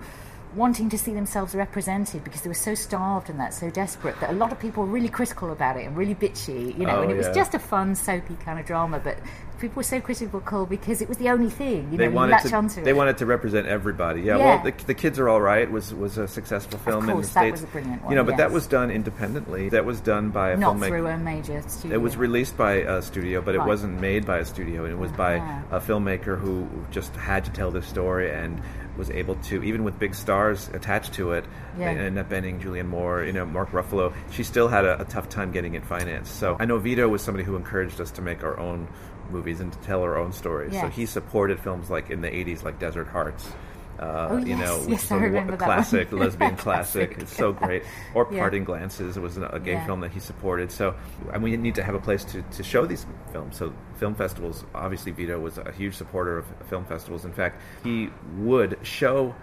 wanting 0.56 0.90
to 0.90 0.98
see 0.98 1.14
themselves 1.14 1.56
represented 1.56 2.24
because 2.24 2.42
they 2.42 2.50
were 2.50 2.54
so 2.54 2.76
starved 2.76 3.30
and 3.30 3.40
that 3.40 3.54
so 3.54 3.70
desperate 3.70 4.20
that 4.20 4.30
a 4.32 4.34
lot 4.34 4.52
of 4.52 4.60
people 4.60 4.84
were 4.84 4.90
really 4.90 5.08
critical 5.08 5.52
about 5.52 5.78
it 5.78 5.86
and 5.86 5.96
really 5.96 6.14
bitchy 6.14 6.78
you 6.78 6.86
know 6.86 6.98
Oh, 6.98 7.02
and 7.04 7.12
it 7.12 7.16
was 7.16 7.30
just 7.34 7.54
a 7.54 7.60
fun 7.60 7.96
soapy 7.96 8.36
kind 8.44 8.60
of 8.60 8.66
drama 8.66 9.00
but 9.00 9.18
people 9.62 9.78
were 9.78 9.84
so 9.84 10.02
critical 10.02 10.66
because 10.66 11.02
it 11.02 11.08
was 11.08 11.18
the 11.18 11.30
only 11.30 11.50
thing 11.50 11.90
you 11.92 11.98
they 11.98 12.06
know 12.06 12.10
you 12.10 12.16
wanted 12.16 12.32
latch 12.34 12.44
to. 12.50 12.56
onto 12.56 12.84
They 12.84 12.90
it 12.92 12.96
wanted 12.96 13.18
to 13.20 13.26
represent 13.26 13.68
everybody. 13.68 14.22
Yeah. 14.22 14.38
Yeah. 14.38 14.46
Well, 14.56 14.64
the, 14.64 14.86
the 14.86 14.94
kids 14.94 15.20
are 15.20 15.30
all 15.30 15.40
right. 15.42 15.70
Was 15.72 15.94
was 15.94 16.18
a 16.18 16.28
successful 16.28 16.80
film 16.80 17.08
in 17.08 17.16
course, 17.16 17.30
the 17.30 17.34
that 17.36 17.58
states. 17.58 17.72
brilliant 17.72 18.02
You 18.10 18.16
know, 18.16 18.24
one, 18.24 18.32
but 18.32 18.38
that 18.38 18.52
was 18.52 18.68
done 18.68 18.92
independently. 18.92 19.70
That 19.70 19.86
was 19.86 20.02
done 20.02 20.30
by 20.32 20.52
a 20.52 20.58
not 20.58 20.76
filmmaker. 20.76 20.88
through 20.88 21.08
a 21.08 21.18
major 21.18 21.62
studio 21.68 21.96
It 21.96 22.02
was 22.02 22.18
released 22.18 22.58
by 22.58 22.74
a 22.74 23.02
studio, 23.02 23.42
but 23.42 23.56
it 23.56 23.64
wasn't 23.64 24.02
made 24.02 24.26
by 24.26 24.40
a 24.40 24.46
studio. 24.46 24.86
It 24.86 24.98
was 24.98 25.12
by 25.12 25.38
Ah. 25.40 25.62
a 25.72 25.80
filmmaker 25.80 26.38
who 26.40 26.68
just 26.92 27.16
had 27.16 27.46
to 27.46 27.52
tell 27.52 27.72
this 27.72 27.86
story 27.86 28.32
and 28.32 28.62
was 28.98 29.10
able 29.10 29.36
to, 29.36 29.64
even 29.64 29.84
with 29.86 29.98
big 29.98 30.14
stars 30.14 30.70
attached 30.74 31.14
to 31.14 31.32
it, 31.32 31.46
Yeah. 31.80 31.90
and 31.90 32.00
Annette 32.00 32.30
Bening, 32.30 32.60
Julianne 32.62 32.88
Moore, 32.90 33.24
you 33.24 33.32
know, 33.32 33.46
Mark 33.46 33.72
Ruffalo, 33.72 34.12
she 34.32 34.44
still 34.44 34.68
had 34.68 34.84
a, 34.84 35.02
a 35.02 35.06
tough 35.06 35.30
time 35.30 35.52
getting 35.52 35.76
it 35.76 35.86
financed. 35.86 36.36
So 36.38 36.58
I 36.60 36.66
know 36.66 36.78
Vito 36.78 37.08
was 37.08 37.22
somebody 37.22 37.46
who 37.46 37.56
encouraged 37.56 38.02
us 38.02 38.12
to 38.12 38.22
make 38.22 38.44
our 38.44 38.60
own 38.60 38.88
movies 39.32 39.60
and 39.60 39.72
to 39.74 39.80
tell 39.80 40.02
our 40.02 40.18
own 40.18 40.32
stories. 40.32 40.74
So 40.80 40.88
he 40.88 41.06
supported 41.06 41.60
films 41.60 41.90
like 41.90 42.10
in 42.10 42.22
the 42.22 42.30
80s, 42.30 42.64
like 42.64 42.80
Desert 42.80 43.08
Hearts. 43.08 43.52
Uh, 44.00 44.30
Oh, 44.32 44.38
you 44.40 44.56
yes, 44.56 44.60
know, 44.60 44.80
which 44.80 44.90
yes, 44.90 45.04
is 45.04 45.12
I 45.12 45.16
a, 45.18 45.20
remember 45.20 45.54
a 45.54 45.58
that 45.58 45.68
one. 45.68 45.76
classic 45.78 46.12
lesbian 46.12 46.56
Classic. 46.58 47.16
It's 47.20 47.36
so 47.36 47.54
great. 47.54 47.84
Or 48.16 48.28
Yeah. 48.32 48.40
Parting 48.40 48.64
Glances 48.64 49.16
It 49.16 49.20
was 49.20 49.38
a 49.38 49.62
gay 49.64 49.74
Yeah. 49.74 49.86
film 49.86 50.00
that 50.00 50.12
he 50.12 50.20
supported. 50.20 50.72
So 50.72 50.96
and 51.32 51.44
we 51.44 51.56
need 51.56 51.76
to 51.76 51.84
have 51.84 51.94
a 51.94 52.00
place 52.00 52.24
to, 52.26 52.42
to 52.42 52.64
show 52.64 52.86
these 52.88 53.06
films. 53.32 53.58
So 53.58 53.74
film 53.98 54.16
festivals, 54.16 54.66
obviously 54.74 55.12
Vito 55.12 55.40
was 55.40 55.60
a 55.60 55.72
huge 55.72 55.94
supporter 55.96 56.38
of 56.40 56.46
film 56.68 56.84
festivals. 56.86 57.26
In 57.26 57.32
fact, 57.34 57.62
he 57.84 58.10
would 58.38 58.80
show 58.82 59.36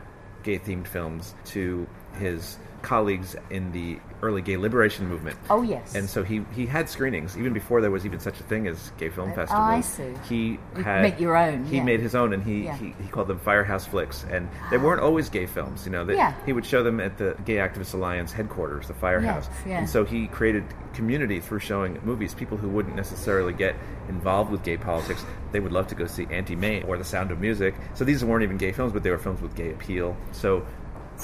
gay 0.43 0.59
themed 0.59 0.89
films 0.89 1.35
to 1.45 1.87
his 2.15 2.59
colleagues 2.81 3.35
in 3.51 3.73
the 3.73 3.99
early 4.23 4.41
gay 4.41 4.57
liberation 4.57 5.09
movement. 5.09 5.37
Oh, 5.51 5.63
yes. 5.63 5.97
And 5.97 6.09
so 6.09 6.23
he, 6.23 6.45
he 6.55 6.65
had 6.65 6.89
screenings 6.89 7.37
even 7.37 7.53
before 7.53 7.81
there 7.81 7.91
was 7.91 8.07
even 8.07 8.21
such 8.21 8.39
a 8.39 8.45
thing 8.45 8.69
as 8.69 8.93
gay 8.99 9.09
film 9.11 9.33
Oh, 9.33 9.35
festivals. 9.35 9.65
I 9.69 9.81
see. 9.81 10.15
He 10.29 10.59
You 10.77 10.83
had 10.85 11.03
make 11.03 11.19
your 11.21 11.37
own, 11.37 11.65
He 11.67 11.77
yeah. 11.79 11.83
made 11.85 11.99
his 12.01 12.15
own, 12.15 12.33
and 12.33 12.43
he, 12.43 12.65
Yeah. 12.65 12.77
he, 12.77 12.95
he 13.03 13.09
called 13.09 13.27
them 13.27 13.41
Firehouse 13.41 13.85
flicks, 13.85 14.25
and 14.31 14.49
they 14.71 14.79
weren't 14.79 15.01
always 15.03 15.29
gay 15.29 15.47
films. 15.47 15.87
You 15.87 15.93
know, 15.93 16.05
they, 16.05 16.15
Yeah. 16.15 16.35
he 16.47 16.53
would 16.53 16.65
show 16.65 16.85
them 16.85 17.01
at 17.01 17.19
the 17.19 17.37
Gay 17.45 17.57
Activist 17.57 17.95
Alliance 17.95 18.33
headquarters, 18.33 18.87
the 18.87 18.95
Firehouse, 18.95 19.49
Yes, 19.51 19.67
yeah. 19.67 19.79
and 19.81 19.91
so 19.91 20.05
he 20.05 20.29
created 20.29 20.63
community 20.95 21.41
through 21.41 21.59
showing 21.61 21.99
movies. 22.05 22.33
People 22.33 22.59
who 22.59 22.69
wouldn't 22.69 22.95
necessarily 22.97 23.53
get 23.53 23.75
involved 24.09 24.51
with 24.53 24.63
gay 24.63 24.77
politics, 24.77 25.25
they 25.51 25.59
would 25.61 25.73
love 25.73 25.89
to 25.89 25.95
go 25.97 26.07
see 26.07 26.27
Auntie 26.31 26.57
Mame 26.57 26.85
or 26.89 26.97
The 26.97 27.05
Sound 27.05 27.33
of 27.33 27.41
Music. 27.41 27.75
So 27.95 28.05
these 28.05 28.25
weren't 28.25 28.45
even 28.45 28.57
gay 28.57 28.71
films, 28.73 28.93
but 28.93 29.03
they 29.03 29.11
were 29.11 29.19
films 29.19 29.41
with 29.43 29.55
gay 29.57 29.71
appeal. 29.71 30.17
So 30.33 30.65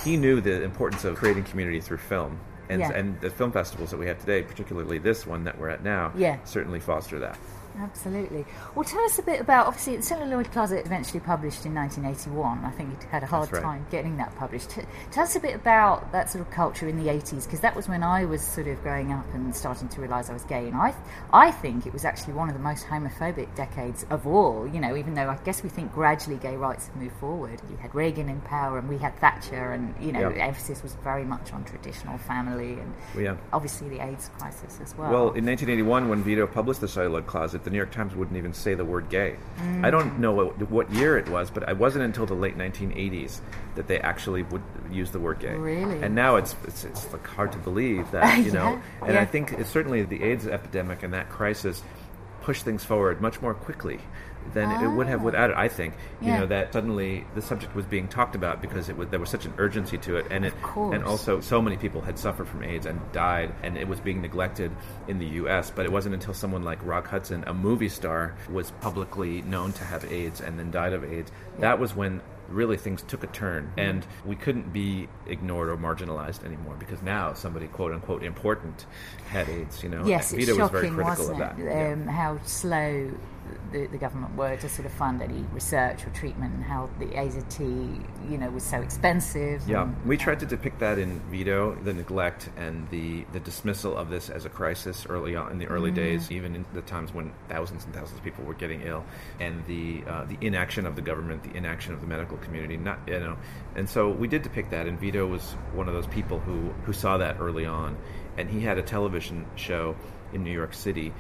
he 0.02 0.17
knew 0.17 0.41
the 0.41 0.62
importance 0.62 1.05
of 1.05 1.17
creating 1.17 1.44
community 1.44 1.81
through 1.81 1.99
film. 1.99 2.38
And, 2.70 2.81
Yeah. 2.81 2.93
and 2.94 3.20
the 3.20 3.29
film 3.29 3.52
festivals 3.52 3.91
that 3.91 3.99
we 3.99 4.06
have 4.06 4.19
today, 4.19 4.43
particularly 4.43 4.96
this 4.99 5.26
one 5.26 5.44
that 5.44 5.58
we're 5.58 5.69
at 5.69 5.85
now, 5.85 6.12
Yeah. 6.17 6.38
certainly 6.44 6.81
foster 6.81 7.19
that. 7.19 7.38
Absolutely. 7.79 8.44
Well, 8.75 8.85
tell 8.85 9.03
us 9.05 9.19
a 9.19 9.23
bit 9.23 9.41
about. 9.41 9.67
Obviously, 9.67 9.97
the 9.97 10.03
Celluloid 10.03 10.50
Closet 10.53 10.87
eventually 10.87 11.21
published 11.21 11.67
in 11.67 11.75
1981. 11.75 12.65
I 12.65 12.71
think 12.71 13.03
he 13.03 13.09
had 13.09 13.23
a 13.23 13.26
hard 13.26 13.53
right. 13.53 13.62
time 13.62 13.87
getting 13.91 14.17
that 14.19 14.35
published. 14.37 14.71
Tell 15.11 15.25
us 15.25 15.35
a 15.35 15.41
bit 15.41 15.55
about 15.55 16.12
that 16.12 16.31
sort 16.31 16.47
of 16.47 16.53
culture 16.53 16.87
in 16.88 16.97
the 17.03 17.11
80s, 17.11 17.44
because 17.44 17.61
that 17.61 17.75
was 17.75 17.88
when 17.88 18.03
I 18.03 18.25
was 18.25 18.43
sort 18.43 18.69
of 18.69 18.81
growing 18.82 19.12
up 19.12 19.26
and 19.35 19.55
starting 19.55 19.88
to 19.88 20.00
realise 20.00 20.31
I 20.31 20.35
was 20.35 20.44
gay. 20.44 20.69
And 20.69 20.76
I, 20.76 20.94
I 21.32 21.50
think 21.50 21.87
it 21.87 21.93
was 21.93 22.05
actually 22.05 22.35
one 22.35 22.49
of 22.49 22.55
the 22.55 22.62
most 22.62 22.87
homophobic 22.87 23.55
decades 23.56 24.06
of 24.11 24.27
all. 24.27 24.69
You 24.69 24.81
know, 24.81 24.97
even 24.97 25.15
though 25.15 25.29
I 25.29 25.37
guess 25.44 25.62
we 25.62 25.69
think 25.69 25.93
gradually 25.93 26.37
gay 26.37 26.56
rights 26.56 26.87
have 26.87 26.97
moved 26.97 27.17
forward. 27.17 27.61
You 27.70 27.77
had 27.79 27.93
Reagan 27.94 28.29
in 28.29 28.41
power, 28.43 28.79
and 28.79 28.88
we 28.88 28.99
had 28.99 29.19
Thatcher, 29.19 29.73
and 29.73 29.94
you 30.00 30.12
know, 30.12 30.31
Yeah. 30.31 30.47
emphasis 30.47 30.82
was 30.82 30.94
very 31.03 31.25
much 31.25 31.53
on 31.53 31.65
traditional 31.65 32.19
family, 32.19 32.75
and 32.75 32.94
Yeah. 33.19 33.37
obviously 33.53 33.88
the 33.88 34.00
AIDS 34.00 34.31
crisis 34.38 34.79
as 34.81 34.97
well. 34.97 35.11
Well, 35.11 35.32
in 35.32 35.44
1981, 35.44 36.09
when 36.09 36.23
Vito 36.23 36.47
published 36.47 36.81
The 36.81 36.88
Celluloid 36.88 37.27
Closet, 37.27 37.64
the 37.65 37.71
New 37.71 37.77
York 37.77 37.91
Times 37.91 38.15
wouldn't 38.15 38.37
even 38.37 38.53
say 38.53 38.75
the 38.75 38.85
word 38.85 39.09
gay. 39.09 39.37
Mm. 39.59 39.85
I 39.85 39.91
don't 39.91 40.19
know 40.19 40.33
what, 40.33 40.71
what 40.71 40.93
year 40.93 41.19
it 41.19 41.29
was, 41.29 41.51
but 41.51 41.69
it 41.69 41.77
wasn't 41.77 42.05
until 42.05 42.27
the 42.27 42.35
late 42.35 42.57
1980s 42.57 43.41
that 43.75 43.89
they 43.89 43.99
actually 43.99 44.43
would 44.45 44.63
use 44.91 45.11
the 45.11 45.19
word 45.19 45.41
gay. 45.41 45.55
Really? 45.55 46.03
And 46.03 46.15
now 46.15 46.37
it's 46.37 46.55
it's, 46.65 46.85
it's 46.85 47.13
like 47.13 47.27
hard 47.27 47.53
to 47.53 47.59
believe 47.59 48.11
that 48.13 48.39
you 48.44 48.53
know. 48.53 48.81
And 49.03 49.15
yeah. 49.15 49.23
I 49.23 49.25
think 49.25 49.53
it's 49.53 49.71
certainly 49.71 50.03
the 50.03 50.23
AIDS 50.23 50.47
epidemic 50.47 51.03
and 51.03 51.13
that 51.15 51.29
crisis 51.29 51.83
pushed 52.43 52.65
things 52.65 52.85
forward 52.85 53.21
much 53.21 53.41
more 53.41 53.55
quickly 53.55 53.99
than 54.53 54.70
it 54.84 54.89
would 54.89 55.06
have 55.06 55.22
without 55.22 55.51
it. 55.51 55.56
I 55.56 55.69
think 55.69 55.94
you 56.20 56.29
Yeah. 56.29 56.41
know 56.41 56.46
that 56.46 56.72
suddenly 56.72 57.24
the 57.34 57.43
subject 57.43 57.74
was 57.74 57.86
being 57.86 58.08
talked 58.08 58.34
about 58.34 58.60
because 58.60 58.89
it 58.89 58.96
was 58.96 59.08
there 59.08 59.20
was 59.20 59.31
such 59.31 59.46
an 59.46 59.55
urgency 59.58 59.96
to 59.98 60.17
it, 60.17 60.27
and 60.31 60.44
it 60.44 60.55
and 60.77 61.03
also 61.05 61.41
so 61.41 61.63
many 61.63 61.77
people 61.77 62.01
had 62.03 62.19
suffered 62.19 62.46
from 62.48 62.63
AIDS 62.63 62.86
and 62.86 63.01
died, 63.13 63.53
and 63.63 63.77
it 63.79 63.89
was 63.89 64.01
being 64.01 64.20
neglected 64.20 64.70
in 65.08 65.19
the 65.19 65.27
U.S. 65.43 65.70
But 65.74 65.86
it 65.86 65.93
wasn't 65.93 66.15
until 66.15 66.34
someone 66.34 66.63
like 66.63 66.79
Rock 66.84 67.08
Hudson, 67.08 67.44
a 67.46 67.55
movie 67.55 67.89
star, 67.89 68.34
was 68.51 68.70
publicly 68.81 69.43
known 69.43 69.72
to 69.72 69.84
have 69.84 70.05
AIDS 70.13 70.41
and 70.41 70.58
then 70.58 70.70
died 70.70 70.93
of 70.93 71.05
AIDS. 71.05 71.32
That 71.60 71.79
was 71.79 71.96
when 71.96 72.20
really 72.51 72.77
things 72.77 73.01
took 73.03 73.24
a 73.24 73.27
turn, 73.29 73.72
and 73.79 74.06
we 74.27 74.36
couldn't 74.36 74.70
be 74.72 75.08
ignored 75.27 75.70
or 75.70 75.77
marginalized 75.79 76.44
anymore 76.44 76.74
because 76.79 77.01
now 77.03 77.32
somebody 77.32 77.67
quote 77.69 77.93
unquote 77.93 78.22
important 78.22 78.84
had 79.31 79.48
AIDS. 79.48 79.82
You 79.82 79.89
know, 79.89 80.05
Yes, 80.05 80.31
it's 80.32 80.44
Vito 80.46 80.60
was 80.60 80.70
very 80.70 80.89
critical 80.91 81.05
wasn't 81.05 81.31
of 81.32 81.39
that. 81.39 81.58
it? 81.58 81.65
Yeah. 81.65 81.93
Um, 81.94 82.06
How 82.06 82.39
slow 82.44 83.10
the, 83.72 83.86
the 83.86 83.98
government 83.98 84.36
were 84.36 84.56
to 84.56 84.69
sort 84.69 84.86
of 84.86 84.93
fund 84.93 85.20
any 85.20 85.44
research 85.53 86.06
or 86.06 86.10
treatment, 86.10 86.55
and 86.55 86.65
how 86.65 86.89
the 86.98 87.06
AZT, 87.06 87.60
you 88.31 88.39
know, 88.39 88.51
was 88.51 88.63
so 88.63 88.79
expensive. 88.79 89.69
Yeah, 89.69 89.82
and- 89.82 90.06
we 90.06 90.17
tried 90.17 90.41
to 90.41 90.46
depict 90.46 90.79
that 90.81 90.98
in 90.98 91.20
Vito, 91.31 91.74
the 91.74 91.93
neglect 91.93 92.51
and 92.56 92.89
the, 92.91 93.24
the 93.32 93.41
dismissal 93.41 93.96
of 93.96 94.10
this 94.10 94.31
as 94.31 94.44
a 94.44 94.48
crisis 94.48 95.06
early 95.08 95.36
on 95.36 95.53
in 95.53 95.58
the 95.58 95.67
early 95.67 95.91
days, 95.91 96.31
even 96.31 96.55
in 96.55 96.65
the 96.72 96.82
times 96.82 97.13
when 97.13 97.32
thousands 97.48 97.84
and 97.84 97.94
thousands 97.94 98.19
of 98.19 98.24
people 98.24 98.44
were 98.44 98.55
getting 98.55 98.82
ill, 98.82 99.05
and 99.41 99.65
the 99.67 100.03
uh, 100.06 100.24
the 100.24 100.39
inaction 100.41 100.86
of 100.86 100.96
the 100.96 101.03
government, 101.03 101.43
the 101.43 101.56
inaction 101.56 101.93
of 101.94 102.01
the 102.01 102.06
medical 102.06 102.36
community. 102.39 102.77
Not 102.77 103.01
you 103.06 103.19
know, 103.19 103.36
and 103.74 103.89
so 103.89 104.10
we 104.10 104.29
did 104.29 104.43
depict 104.43 104.70
that, 104.70 104.86
and 104.86 104.98
Vito 104.98 105.27
was 105.27 105.43
one 105.72 105.89
of 105.89 105.94
those 105.94 106.06
people 106.06 106.39
who 106.39 106.70
who 106.84 106.93
saw 106.93 107.19
that 107.19 107.39
early 107.41 107.67
on, 107.67 107.96
and 108.36 108.48
he 108.48 108.60
had 108.60 108.79
a 108.79 108.82
television 108.82 109.46
show 109.56 109.96
in 110.32 110.43
New 110.43 110.53
York 110.53 110.74
City 110.74 111.13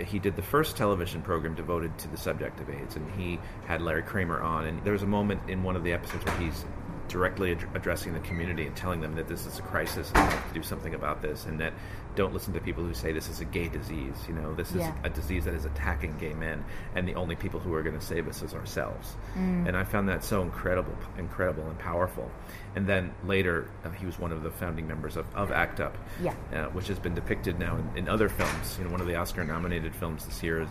he 0.00 0.18
did 0.18 0.36
the 0.36 0.42
first 0.42 0.76
television 0.76 1.22
program 1.22 1.54
devoted 1.54 1.96
to 1.98 2.08
the 2.08 2.16
subject 2.16 2.60
of 2.60 2.70
AIDS, 2.70 2.96
and 2.96 3.10
he 3.12 3.38
had 3.66 3.82
Larry 3.82 4.02
Kramer 4.02 4.40
on. 4.40 4.66
And 4.66 4.82
there 4.84 4.92
was 4.92 5.02
a 5.02 5.06
moment 5.06 5.42
in 5.48 5.62
one 5.62 5.76
of 5.76 5.84
the 5.84 5.92
episodes 5.92 6.24
where 6.24 6.36
he's 6.36 6.64
directly 7.12 7.52
ad- 7.52 7.68
addressing 7.74 8.14
the 8.14 8.20
community 8.20 8.66
and 8.66 8.74
telling 8.74 9.00
them 9.02 9.14
that 9.14 9.28
this 9.28 9.44
is 9.46 9.58
a 9.58 9.62
crisis 9.62 10.08
and 10.08 10.16
they 10.16 10.34
have 10.34 10.48
to 10.48 10.54
do 10.54 10.62
something 10.62 10.94
about 10.94 11.20
this, 11.20 11.44
and 11.44 11.60
that 11.60 11.74
don't 12.16 12.32
listen 12.32 12.52
to 12.54 12.60
people 12.60 12.82
who 12.82 12.94
say 12.94 13.12
this 13.12 13.28
is 13.28 13.40
a 13.40 13.44
gay 13.44 13.68
disease. 13.68 14.14
You 14.26 14.34
know, 14.34 14.54
this 14.54 14.70
is 14.70 14.76
Yeah. 14.76 14.92
a 15.04 15.10
disease 15.10 15.44
that 15.44 15.54
is 15.54 15.66
attacking 15.66 16.16
gay 16.18 16.32
men, 16.32 16.64
and 16.94 17.06
the 17.06 17.14
only 17.14 17.36
people 17.36 17.60
who 17.60 17.72
are 17.74 17.82
going 17.82 17.98
to 17.98 18.04
save 18.04 18.26
us 18.28 18.42
is 18.42 18.54
ourselves. 18.54 19.14
Mm. 19.36 19.68
And 19.68 19.76
I 19.76 19.84
found 19.84 20.08
that 20.08 20.24
so 20.24 20.40
incredible, 20.42 20.94
incredible 21.18 21.64
and 21.68 21.78
powerful. 21.78 22.30
And 22.74 22.86
then 22.86 23.12
later, 23.26 23.68
uh, 23.84 23.90
he 23.90 24.06
was 24.06 24.18
one 24.18 24.32
of 24.32 24.42
the 24.42 24.50
founding 24.50 24.88
members 24.88 25.16
of, 25.18 25.26
of 25.34 25.52
ACT 25.52 25.80
UP, 25.80 25.98
Yeah. 26.22 26.32
uh, 26.54 26.64
which 26.70 26.88
has 26.88 26.98
been 26.98 27.14
depicted 27.14 27.58
now 27.58 27.76
in, 27.76 27.98
in 27.98 28.08
other 28.08 28.28
films. 28.30 28.76
You 28.78 28.84
know, 28.86 28.90
one 28.90 29.02
of 29.02 29.06
the 29.06 29.16
Oscar-nominated 29.16 29.94
films 29.94 30.24
this 30.24 30.42
year 30.42 30.62
is, 30.62 30.68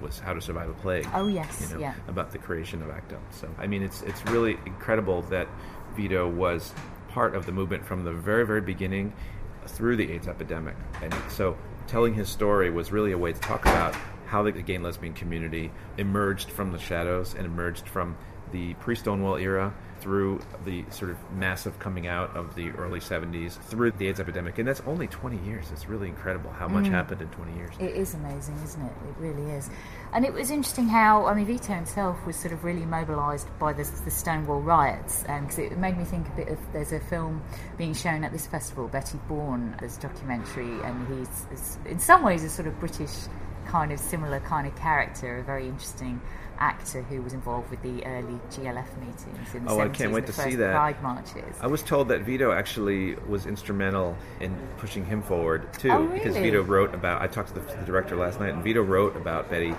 was 0.00 0.18
How 0.18 0.32
to 0.32 0.40
Survive 0.40 0.70
a 0.70 0.72
Plague. 0.74 1.06
Oh, 1.14 1.26
yes, 1.26 1.60
you 1.68 1.74
know, 1.74 1.80
yeah. 1.80 1.94
about 2.08 2.30
the 2.30 2.38
creation 2.38 2.80
of 2.82 2.88
ACT 2.90 3.12
UP. 3.12 3.20
So, 3.32 3.48
I 3.58 3.66
mean, 3.66 3.82
it's 3.82 4.00
it's 4.02 4.24
really 4.26 4.56
incredible 4.64 5.20
that 5.22 5.46
Vito 5.96 6.28
was 6.28 6.72
part 7.08 7.34
of 7.34 7.46
the 7.46 7.52
movement 7.52 7.84
from 7.84 8.04
the 8.04 8.12
very, 8.12 8.46
very 8.46 8.60
beginning 8.60 9.12
through 9.66 9.96
the 9.96 10.12
AIDS 10.12 10.28
epidemic. 10.28 10.76
And 11.02 11.14
so, 11.28 11.56
telling 11.86 12.14
his 12.14 12.28
story 12.28 12.70
was 12.70 12.92
really 12.92 13.12
a 13.12 13.18
way 13.18 13.32
to 13.32 13.40
talk 13.40 13.62
about 13.62 13.94
how 14.26 14.42
the 14.42 14.52
gay 14.52 14.76
and 14.76 14.84
lesbian 14.84 15.12
community 15.12 15.72
emerged 15.98 16.50
from 16.50 16.72
the 16.72 16.78
shadows 16.78 17.34
and 17.34 17.44
emerged 17.44 17.88
from 17.88 18.16
the 18.52 18.74
pre-Stonewall 18.74 19.36
era 19.36 19.74
through 20.00 20.40
the 20.64 20.84
sort 20.90 21.10
of 21.10 21.18
massive 21.32 21.78
coming 21.78 22.06
out 22.06 22.36
of 22.36 22.54
the 22.54 22.70
early 22.70 23.00
70s 23.00 23.58
through 23.60 23.92
the 23.92 24.08
AIDS 24.08 24.20
epidemic. 24.20 24.58
And 24.58 24.66
that's 24.66 24.82
only 24.86 25.06
20 25.06 25.38
years. 25.46 25.70
It's 25.72 25.88
really 25.88 26.08
incredible 26.08 26.50
how 26.50 26.68
much 26.68 26.84
mm. 26.84 26.90
happened 26.90 27.20
in 27.22 27.28
20 27.28 27.54
years. 27.54 27.70
It 27.78 27.96
is 27.96 28.14
amazing, 28.14 28.58
isn't 28.64 28.82
it? 28.82 28.92
It 29.08 29.14
really 29.18 29.50
is. 29.52 29.70
And 30.12 30.24
it 30.24 30.32
was 30.32 30.50
interesting 30.50 30.88
how, 30.88 31.26
I 31.26 31.34
mean, 31.34 31.46
Vito 31.46 31.74
himself 31.74 32.16
was 32.26 32.36
sort 32.36 32.52
of 32.52 32.64
really 32.64 32.84
mobilised 32.84 33.46
by 33.58 33.72
the, 33.72 33.84
the 34.04 34.10
Stonewall 34.10 34.60
riots, 34.60 35.24
And 35.28 35.46
because 35.46 35.58
it 35.58 35.78
made 35.78 35.96
me 35.96 36.04
think 36.04 36.26
a 36.28 36.32
bit 36.32 36.48
of 36.48 36.58
there's 36.72 36.92
a 36.92 37.00
film 37.00 37.42
being 37.76 37.94
shown 37.94 38.24
at 38.24 38.32
this 38.32 38.46
festival, 38.46 38.88
Betty 38.88 39.18
Bourne, 39.28 39.76
as 39.80 39.98
a 39.98 40.00
documentary, 40.00 40.80
and 40.82 41.18
he's, 41.18 41.46
is 41.52 41.78
in 41.86 41.98
some 41.98 42.22
ways 42.22 42.42
a 42.42 42.48
sort 42.48 42.66
of 42.66 42.78
British 42.80 43.12
kind 43.66 43.92
of 43.92 44.00
similar 44.00 44.40
kind 44.40 44.66
of 44.66 44.74
character, 44.76 45.38
a 45.38 45.42
very 45.42 45.68
interesting 45.68 46.20
actor 46.60 47.02
who 47.02 47.22
was 47.22 47.32
involved 47.32 47.70
with 47.70 47.82
the 47.82 48.04
early 48.04 48.38
GLF 48.50 48.96
meetings 48.98 49.24
in 49.54 49.64
the 49.64 49.70
Oh, 49.70 49.78
70s, 49.78 49.80
I 49.80 49.88
can't 49.88 50.12
wait 50.12 50.26
the 50.26 50.32
to 50.32 50.40
see 50.42 50.54
that. 50.56 50.72
Pride 50.74 51.02
marches. 51.02 51.56
I 51.60 51.66
was 51.66 51.82
told 51.82 52.08
that 52.08 52.20
Vito 52.22 52.52
actually 52.52 53.14
was 53.28 53.46
instrumental 53.46 54.16
in 54.40 54.54
pushing 54.76 55.04
him 55.04 55.22
forward 55.22 55.72
too, 55.74 55.90
Oh, 55.90 56.06
because? 56.06 56.36
Vito 56.36 56.62
wrote 56.62 56.94
about. 56.94 57.22
I 57.22 57.26
talked 57.26 57.48
to 57.48 57.54
the, 57.54 57.60
the 57.60 57.84
director 57.86 58.14
last 58.16 58.40
night, 58.40 58.52
and 58.52 58.62
Vito 58.62 58.82
wrote 58.82 59.16
about 59.16 59.48
Betty 59.50 59.74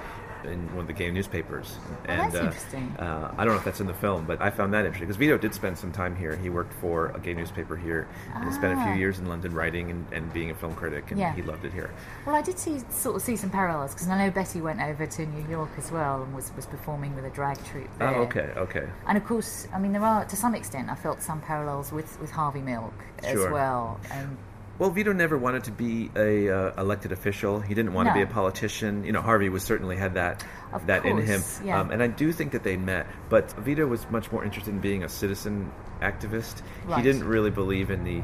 in 0.46 0.68
one 0.70 0.80
of 0.80 0.88
the 0.88 0.94
gay 0.94 1.12
newspapers. 1.12 1.78
And 2.06 2.20
that's 2.22 2.36
uh, 2.36 2.46
interesting. 2.46 2.96
Uh, 3.00 3.34
I 3.38 3.44
don't 3.46 3.54
know 3.54 3.60
if 3.60 3.66
that's 3.66 3.80
in 3.82 3.88
the 3.88 3.94
film, 3.94 4.26
but 4.26 4.42
I 4.42 4.50
found 4.50 4.74
that 4.74 4.86
interesting 4.86 5.08
because 5.08 5.18
Vito 5.18 5.38
did 5.38 5.54
spend 5.54 5.78
some 5.78 5.92
time 5.92 6.16
here. 6.16 6.36
He 6.36 6.50
worked 6.50 6.74
for 6.76 7.08
a 7.16 7.20
gay 7.20 7.34
newspaper 7.34 7.76
here, 7.76 8.08
and 8.34 8.46
he 8.46 8.52
spent 8.52 8.74
a 8.78 8.82
Ah. 8.82 8.86
few 8.86 8.94
years 9.00 9.20
in 9.20 9.28
London 9.28 9.54
writing 9.54 9.92
and, 9.92 10.06
and 10.12 10.34
being 10.34 10.52
a 10.52 10.56
film 10.56 10.74
critic, 10.76 11.12
and 11.12 11.20
Yeah. 11.20 11.34
he 11.34 11.42
loved 11.42 11.66
it 11.66 11.74
here. 11.74 11.90
Well, 12.26 12.36
I 12.36 12.42
did 12.42 12.58
see 12.60 12.80
sort 12.90 13.16
of 13.16 13.22
see 13.22 13.36
some 13.36 13.50
parallels 13.50 13.94
because 13.94 14.08
I 14.08 14.18
know 14.18 14.32
Betty 14.32 14.62
went 14.62 14.82
over 14.82 15.06
to 15.06 15.26
New 15.26 15.48
York 15.50 15.70
as 15.78 15.92
well 15.92 16.24
and 16.24 16.34
was, 16.36 16.52
was 16.56 16.66
performing 16.66 17.16
with 17.16 17.26
a 17.26 17.30
drag 17.30 17.64
troupe 17.66 17.90
there. 17.98 18.10
Oh, 18.10 18.22
okay, 18.24 18.52
okay. 18.58 18.88
And 19.08 19.18
of 19.18 19.26
course, 19.26 19.68
I 19.74 19.80
mean, 19.80 19.94
there 19.94 20.04
are 20.04 20.26
to 20.26 20.36
some 20.36 20.56
extent 20.56 20.90
I 20.90 20.96
felt 20.96 21.22
some 21.22 21.42
parallels 21.42 21.92
with, 21.92 22.20
with 22.20 22.32
Harvey 22.32 22.62
Milk 22.62 22.94
as 23.24 23.32
Sure. 23.34 23.52
well. 23.52 24.00
And 24.12 24.38
Well, 24.82 24.90
Vito 24.90 25.14
never 25.14 25.38
wanted 25.38 25.66
to 25.66 25.72
be 25.72 26.10
a 26.16 26.50
uh, 26.50 26.82
elected 26.82 27.12
official. 27.12 27.60
He 27.60 27.76
didn't 27.76 27.94
want 27.94 28.10
to 28.10 28.16
be 28.16 28.24
a 28.24 28.26
politician. 28.26 29.04
You 29.04 29.12
know, 29.12 29.22
Harvey 29.22 29.48
was 29.48 29.62
certainly 29.62 29.96
had 29.96 30.16
that 30.16 30.44
Of 30.74 30.88
that 30.88 31.06
in 31.06 31.20
him. 31.22 31.44
yeah. 31.64 31.80
Um, 31.80 31.92
and 31.92 32.02
I 32.02 32.08
do 32.08 32.32
think 32.32 32.54
that 32.54 32.64
they 32.64 32.78
met. 32.78 33.06
But 33.30 33.52
Vito 33.60 33.86
was 33.86 34.10
much 34.10 34.32
more 34.32 34.44
interested 34.44 34.74
in 34.74 34.80
being 34.80 35.04
a 35.04 35.08
citizen 35.10 35.72
activist. 36.02 36.64
He 36.96 37.04
didn't 37.04 37.26
really 37.26 37.52
believe 37.52 37.92
in 37.92 38.04
the 38.04 38.24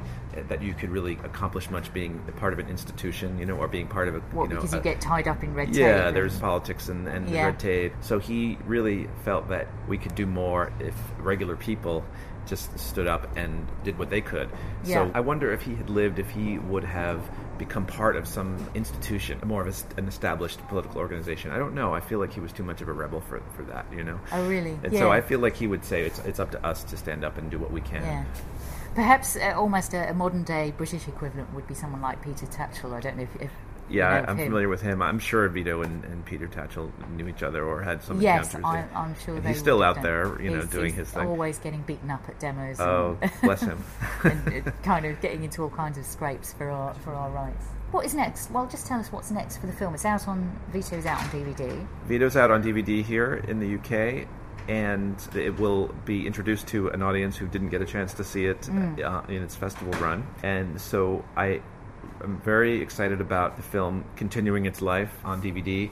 that 0.50 0.64
you 0.64 0.74
could 0.74 0.90
really 0.90 1.20
accomplish 1.24 1.70
much 1.70 1.94
being 1.94 2.24
a 2.28 2.32
part 2.32 2.54
of 2.54 2.60
an 2.60 2.70
institution, 2.70 3.38
you 3.38 3.46
know, 3.46 3.56
or 3.58 3.68
being 3.68 3.86
part 3.86 4.08
of 4.08 4.16
a 4.16 4.20
what 4.32 4.46
you 4.50 4.56
know 4.56 4.56
because 4.56 4.74
a- 4.74 4.78
you 4.78 4.82
get 4.82 5.00
tied 5.00 5.28
up 5.28 5.44
in 5.44 5.54
red 5.54 5.68
tape. 5.68 5.78
yeah, 5.78 6.08
and- 6.08 6.16
there's 6.18 6.40
politics 6.40 6.90
and, 6.90 7.08
and 7.08 7.30
Yeah. 7.30 7.46
red 7.46 7.60
tape. 7.60 7.94
So 8.02 8.18
he 8.18 8.58
really 8.66 9.08
felt 9.24 9.50
that 9.50 9.68
we 9.88 10.00
could 10.00 10.16
do 10.16 10.26
more 10.26 10.72
if 10.80 10.96
regular 11.20 11.56
people 11.56 12.04
just 12.48 12.78
stood 12.80 13.08
up 13.08 13.36
and 13.38 13.68
did 13.84 13.98
what 14.00 14.10
they 14.10 14.22
could. 14.22 14.50
Yeah. 14.84 15.06
So 15.06 15.12
I 15.14 15.20
wonder 15.20 15.52
if 15.52 15.62
he 15.62 15.76
had 15.76 15.90
lived, 15.90 16.20
if 16.20 16.30
he 16.30 16.58
would 16.58 16.84
have 16.84 17.22
become 17.58 17.86
part 17.86 18.16
of 18.16 18.28
some 18.28 18.70
institution, 18.76 19.40
more 19.46 19.68
of 19.68 19.68
a, 19.68 20.00
an 20.00 20.08
established 20.08 20.66
political 20.68 21.00
organization. 21.00 21.52
I 21.52 21.58
don't 21.58 21.74
know. 21.74 21.94
I 21.94 22.00
feel 22.00 22.20
like 22.20 22.34
he 22.34 22.40
was 22.40 22.52
too 22.52 22.64
much 22.64 22.82
of 22.82 22.88
a 22.88 22.94
rebel 22.94 23.22
for, 23.22 23.42
for 23.56 23.64
that, 23.64 23.86
you 23.92 24.04
know? 24.04 24.20
Oh, 24.32 24.48
really? 24.48 24.80
And 24.84 24.94
yeah. 24.94 25.00
so 25.00 25.12
I 25.12 25.22
feel 25.22 25.40
like 25.40 25.56
he 25.56 25.68
would 25.68 25.84
say 25.84 26.04
it's, 26.04 26.20
it's 26.20 26.40
up 26.40 26.52
to 26.52 26.66
us 26.66 26.84
to 26.86 26.98
stand 26.98 27.24
up 27.24 27.38
and 27.38 27.50
do 27.50 27.60
what 27.60 27.72
we 27.72 27.82
can. 27.82 28.04
Yeah. 28.04 28.26
Perhaps 28.96 29.38
uh, 29.38 29.54
almost 29.56 29.94
a, 29.94 30.10
a 30.10 30.14
modern 30.14 30.44
day 30.44 30.74
British 30.76 31.08
equivalent 31.08 31.54
would 31.54 31.68
be 31.68 31.74
someone 31.74 32.02
like 32.02 32.24
Peter 32.24 32.46
Tatchell. 32.46 32.94
I 32.94 33.00
don't 33.00 33.18
know 33.18 33.24
if. 33.24 33.42
if 33.42 33.52
Yeah, 33.90 34.10
I, 34.10 34.30
I'm 34.30 34.38
him. 34.38 34.46
familiar 34.48 34.70
with 34.70 34.82
him. 34.82 35.02
I'm 35.02 35.20
sure 35.20 35.48
Vito 35.50 35.82
and, 35.82 36.04
and 36.06 36.26
Peter 36.26 36.48
Tatchell 36.48 36.92
knew 37.16 37.28
each 37.28 37.44
other 37.44 37.64
or 37.64 37.82
had 37.82 38.04
some 38.04 38.20
Yes, 38.22 38.54
encounters. 38.54 38.90
I'm, 38.94 38.98
I'm 39.10 39.16
sure 39.24 39.40
they 39.40 39.50
he's 39.50 39.60
still 39.60 39.82
out 39.84 39.96
done. 39.96 40.04
there, 40.04 40.42
you 40.42 40.50
know, 40.50 40.58
He's- 40.58 40.70
doing 40.72 40.86
he's 40.88 40.96
his 40.96 41.10
thing. 41.12 41.28
Always 41.28 41.58
getting 41.60 41.82
beaten 41.84 42.12
up 42.12 42.24
at 42.28 42.40
demos. 42.40 42.80
Oh, 42.80 43.18
and, 43.22 43.32
bless 43.42 43.62
him. 43.62 43.82
and 44.24 44.68
uh, 44.68 44.72
kind 44.84 45.06
of 45.06 45.20
getting 45.22 45.44
into 45.44 45.64
all 45.64 45.70
kinds 45.70 45.98
of 45.98 46.06
scrapes 46.06 46.54
for 46.54 46.70
our 46.70 46.94
for 46.96 47.14
our 47.14 47.30
rights. 47.30 47.66
What 47.92 48.06
is 48.06 48.14
next? 48.14 48.52
Well, 48.52 48.68
just 48.68 48.86
tell 48.88 49.00
us 49.00 49.10
what's 49.12 49.32
next 49.32 49.58
for 49.58 49.68
the 49.68 49.74
film. 49.74 49.94
It's 49.94 50.04
out 50.04 50.28
on 50.28 50.60
Vito's 50.74 51.06
out 51.06 51.22
on 51.22 51.30
DVD. 51.30 51.88
Vito's 52.06 52.36
out 52.36 52.52
on 52.52 52.62
DVD 52.62 53.02
here 53.02 53.36
in 53.48 53.60
the 53.62 53.76
UK, 53.76 54.28
and 54.68 55.16
it 55.34 55.58
will 55.58 55.96
be 56.04 56.28
introduced 56.28 56.68
to 56.68 56.90
an 56.90 57.02
audience 57.02 57.38
who 57.38 57.48
didn't 57.48 57.70
get 57.70 57.82
a 57.82 57.86
chance 57.86 58.14
to 58.16 58.26
see 58.26 58.46
it 58.46 58.70
uh, 59.02 59.22
in 59.30 59.42
its 59.42 59.56
festival 59.56 59.94
run. 60.02 60.28
And 60.44 60.82
so 60.82 61.24
I 61.38 61.62
am 62.24 62.42
very 62.42 62.82
excited 62.82 63.22
about 63.22 63.56
the 63.56 63.64
film 63.64 64.06
continuing 64.16 64.66
its 64.66 64.82
life 64.82 65.14
on 65.24 65.42
DVD. 65.42 65.90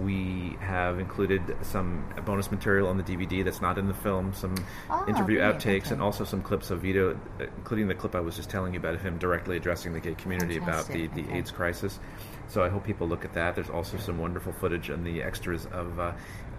We 0.00 0.56
have 0.60 0.98
included 0.98 1.56
some 1.62 2.04
bonus 2.24 2.50
material 2.50 2.88
on 2.88 2.96
the 2.96 3.04
DVD 3.04 3.44
that's 3.44 3.60
not 3.60 3.78
in 3.78 3.86
the 3.86 3.94
film, 3.94 4.32
some 4.34 4.56
Ah, 4.90 5.06
interview 5.06 5.38
outtakes, 5.38 5.92
and 5.92 6.02
also 6.02 6.24
some 6.24 6.42
clips 6.42 6.70
of 6.70 6.80
Vito, 6.80 7.16
including 7.38 7.86
the 7.86 7.94
clip 7.94 8.16
I 8.16 8.20
was 8.20 8.34
just 8.34 8.50
telling 8.50 8.74
you 8.74 8.80
about 8.80 8.94
of 8.94 9.02
him 9.02 9.18
directly 9.18 9.56
addressing 9.56 9.92
the 9.92 10.00
gay 10.00 10.14
community 10.14 10.56
about 10.56 10.88
the, 10.88 11.06
the 11.08 11.22
okay. 11.22 11.38
AIDS 11.38 11.52
crisis. 11.52 12.00
So 12.48 12.64
I 12.64 12.68
hope 12.68 12.84
people 12.84 13.06
look 13.06 13.24
at 13.24 13.34
that. 13.34 13.54
There's 13.54 13.70
also 13.70 13.96
some 13.98 14.18
wonderful 14.18 14.52
footage 14.52 14.90
and 14.90 15.06
the 15.06 15.22
extras 15.22 15.66
of 15.66 15.98
uh, 16.00 16.12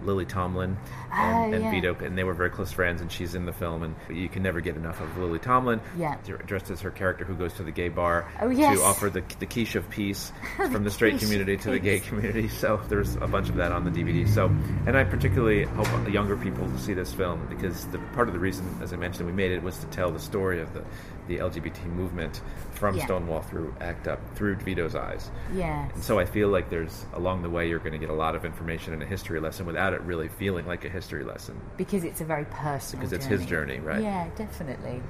Lily 0.04 0.24
Tomlin 0.26 0.76
Ah, 1.12 1.44
and, 1.44 1.54
and 1.54 1.64
yeah. 1.64 1.70
Vito, 1.70 1.94
and 2.04 2.16
they 2.18 2.24
were 2.24 2.34
very 2.34 2.50
close 2.50 2.72
friends, 2.72 3.00
and 3.00 3.10
she's 3.10 3.34
in 3.34 3.46
the 3.46 3.52
film, 3.52 3.82
and 3.82 3.94
you 4.10 4.28
can 4.28 4.42
never 4.42 4.60
get 4.60 4.76
enough 4.76 5.00
of 5.00 5.16
Lily 5.16 5.38
Tomlin, 5.38 5.80
Yeah. 5.96 6.16
dressed 6.46 6.70
as 6.70 6.80
her 6.82 6.90
character 6.90 7.24
who 7.24 7.34
goes 7.34 7.54
to 7.54 7.62
the 7.62 7.70
gay 7.70 7.88
bar 7.88 8.28
Oh, 8.40 8.50
yes. 8.50 8.76
to 8.78 8.84
offer 8.84 9.08
the, 9.10 9.22
the 9.38 9.46
quiche 9.46 9.76
of 9.76 9.88
peace 9.88 10.32
from 10.56 10.84
the 10.84 10.90
straight 10.90 11.18
community 11.18 11.56
to 11.58 11.70
the 11.70 11.78
gay 11.78 12.00
community. 12.00 12.48
So 12.56 12.80
there's 12.88 13.16
a 13.16 13.26
bunch 13.26 13.48
of 13.48 13.56
that 13.56 13.70
on 13.72 13.84
the 13.84 13.90
DVD. 13.90 14.28
So, 14.28 14.46
and 14.86 14.96
I 14.96 15.04
particularly 15.04 15.64
hope 15.64 15.86
younger 16.12 16.36
people 16.36 16.66
to 16.68 16.78
see 16.78 16.94
this 16.94 17.12
film 17.12 17.46
because 17.48 17.86
the 17.86 17.98
part 18.14 18.28
of 18.28 18.34
the 18.34 18.40
reason, 18.40 18.64
as 18.82 18.92
I 18.92 18.96
mentioned, 18.96 19.26
we 19.26 19.32
made 19.32 19.52
it 19.52 19.62
was 19.62 19.78
to 19.78 19.86
tell 19.86 20.10
the 20.10 20.18
story 20.20 20.60
of 20.60 20.72
the 20.74 20.82
the 21.28 21.38
LGBT 21.38 21.84
movement 21.86 22.40
from 22.74 22.96
Yeah. 22.96 23.04
Stonewall 23.04 23.40
through 23.42 23.74
ACT 23.80 24.06
UP 24.06 24.20
through 24.36 24.54
Vito's 24.56 24.94
eyes. 24.94 25.28
Yes. 25.52 25.90
And 25.94 26.02
so 26.04 26.20
I 26.20 26.24
feel 26.24 26.48
like 26.50 26.70
there's 26.70 27.04
along 27.14 27.42
the 27.42 27.50
way 27.50 27.68
you're 27.68 27.80
going 27.80 27.94
to 27.94 27.98
get 27.98 28.10
a 28.10 28.14
lot 28.14 28.36
of 28.36 28.44
information 28.44 28.92
and 28.92 29.02
a 29.02 29.06
history 29.06 29.40
lesson 29.40 29.66
without 29.66 29.85
it 29.92 30.00
really 30.02 30.28
feeling 30.28 30.66
like 30.66 30.84
a 30.84 30.88
history 30.88 31.24
lesson. 31.24 31.60
because 31.76 32.04
it's 32.04 32.20
a 32.20 32.24
very 32.24 32.44
personal 32.46 33.00
Because 33.00 33.12
it's 33.12 33.26
his 33.26 33.44
journey, 33.46 33.78
right? 33.78 34.02
Yeah, 34.02 34.28
definitely. 34.36 35.02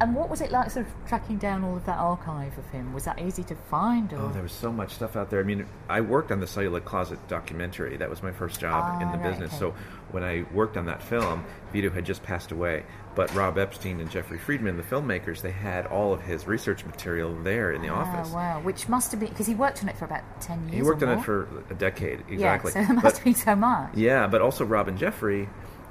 And 0.00 0.14
what 0.14 0.28
was 0.28 0.40
it 0.40 0.50
like, 0.50 0.70
sort 0.70 0.86
of 0.86 0.92
tracking 1.06 1.38
down 1.38 1.62
all 1.62 1.76
of 1.76 1.86
that 1.86 1.98
archive 1.98 2.56
of 2.58 2.68
him? 2.70 2.92
Was 2.92 3.04
that 3.04 3.20
easy 3.20 3.44
to 3.44 3.54
find? 3.54 4.12
Or? 4.12 4.22
Oh, 4.22 4.28
there 4.28 4.42
was 4.42 4.52
so 4.52 4.72
much 4.72 4.92
stuff 4.94 5.14
out 5.14 5.30
there. 5.30 5.38
I 5.40 5.44
mean, 5.44 5.66
I 5.88 6.00
worked 6.00 6.32
on 6.32 6.40
the 6.40 6.46
Celluloid 6.48 6.84
Closet 6.84 7.18
documentary. 7.28 7.96
That 7.96 8.10
was 8.10 8.22
my 8.22 8.32
first 8.32 8.60
job 8.60 9.00
in 9.00 9.08
Ah, 9.08 9.12
the 9.12 9.18
right, 9.18 9.30
business. 9.30 9.50
okay. 9.52 9.58
So 9.58 9.74
when 10.10 10.24
I 10.24 10.44
worked 10.52 10.76
on 10.76 10.86
that 10.86 11.00
film, 11.02 11.44
Vito 11.72 11.90
had 11.90 12.04
just 12.04 12.22
passed 12.24 12.50
away. 12.50 12.84
But 13.14 13.32
Rob 13.36 13.56
Epstein 13.56 14.00
and 14.00 14.10
Jeffrey 14.10 14.38
Friedman, 14.38 14.76
the 14.76 14.82
filmmakers, 14.82 15.40
they 15.40 15.52
had 15.52 15.86
all 15.86 16.12
of 16.12 16.20
his 16.22 16.48
research 16.48 16.84
material 16.84 17.32
there 17.44 17.70
in 17.70 17.80
the 17.80 17.88
Ah, 17.90 18.00
office. 18.00 18.32
wow, 18.32 18.60
which 18.62 18.88
must 18.88 19.12
have 19.12 19.20
been 19.20 19.28
because 19.28 19.46
he 19.46 19.54
worked 19.54 19.80
on 19.84 19.88
it 19.88 19.96
for 19.96 20.06
about 20.06 20.24
ten 20.40 20.60
years. 20.64 20.74
He 20.74 20.82
worked 20.82 21.02
or 21.04 21.08
on 21.10 21.18
it 21.18 21.24
for 21.24 21.46
a 21.70 21.74
decade, 21.74 22.24
exactly. 22.28 22.72
Yeah, 22.74 22.80
so 22.82 22.86
there 22.86 22.94
must 22.94 23.02
But- 23.04 23.14
have 23.14 23.24
been 23.24 23.34
so 23.36 23.54
much. 23.54 23.94
Yeah, 23.94 24.26
but 24.26 24.40
also 24.40 24.64
Rob 24.64 24.88
and 24.88 24.98
Jeffrey 24.98 25.48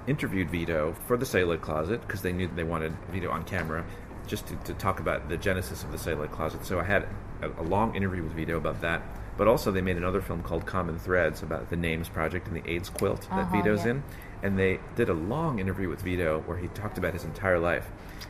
interviewed 0.07 0.49
Vito 0.49 0.95
for 1.07 1.17
the 1.17 1.25
Celluloid 1.25 1.61
Closet 1.61 2.01
because 2.01 2.21
they 2.21 2.33
knew 2.33 2.47
they 2.47 2.63
wanted 2.63 2.93
Vito 3.09 3.29
on 3.29 3.43
camera 3.43 3.85
just 4.27 4.47
to, 4.47 4.55
to 4.57 4.73
talk 4.73 4.99
about 4.99 5.29
the 5.29 5.37
genesis 5.37 5.83
of 5.83 5.91
the 5.91 5.97
Celluloid 5.97 6.31
Closet. 6.31 6.65
So 6.65 6.79
I 6.79 6.83
had 6.83 7.07
a, 7.41 7.49
a 7.59 7.63
long 7.63 7.95
interview 7.95 8.23
with 8.23 8.33
Vito 8.33 8.57
about 8.57 8.81
that. 8.81 9.01
But 9.37 9.47
also, 9.47 9.71
they 9.71 9.81
made 9.81 9.97
another 9.97 10.21
film 10.21 10.43
called 10.43 10.65
Common 10.65 10.99
Threads 10.99 11.41
about 11.41 11.69
the 11.69 11.75
Names 11.75 12.07
Project 12.09 12.47
and 12.47 12.55
the 12.55 12.69
AIDS 12.69 12.89
quilt 12.89 13.21
that 13.29 13.31
Uh-huh, 13.39 13.55
Vito's 13.57 13.83
yeah. 13.85 13.91
in. 13.91 14.03
And 14.43 14.59
they 14.59 14.79
did 14.95 15.09
a 15.09 15.13
long 15.13 15.59
interview 15.59 15.89
with 15.89 16.01
Vito 16.01 16.41
where 16.45 16.57
he 16.57 16.67
talked 16.69 16.97
about 16.97 17.13
his 17.13 17.23
entire 17.23 17.59
life 17.59 17.89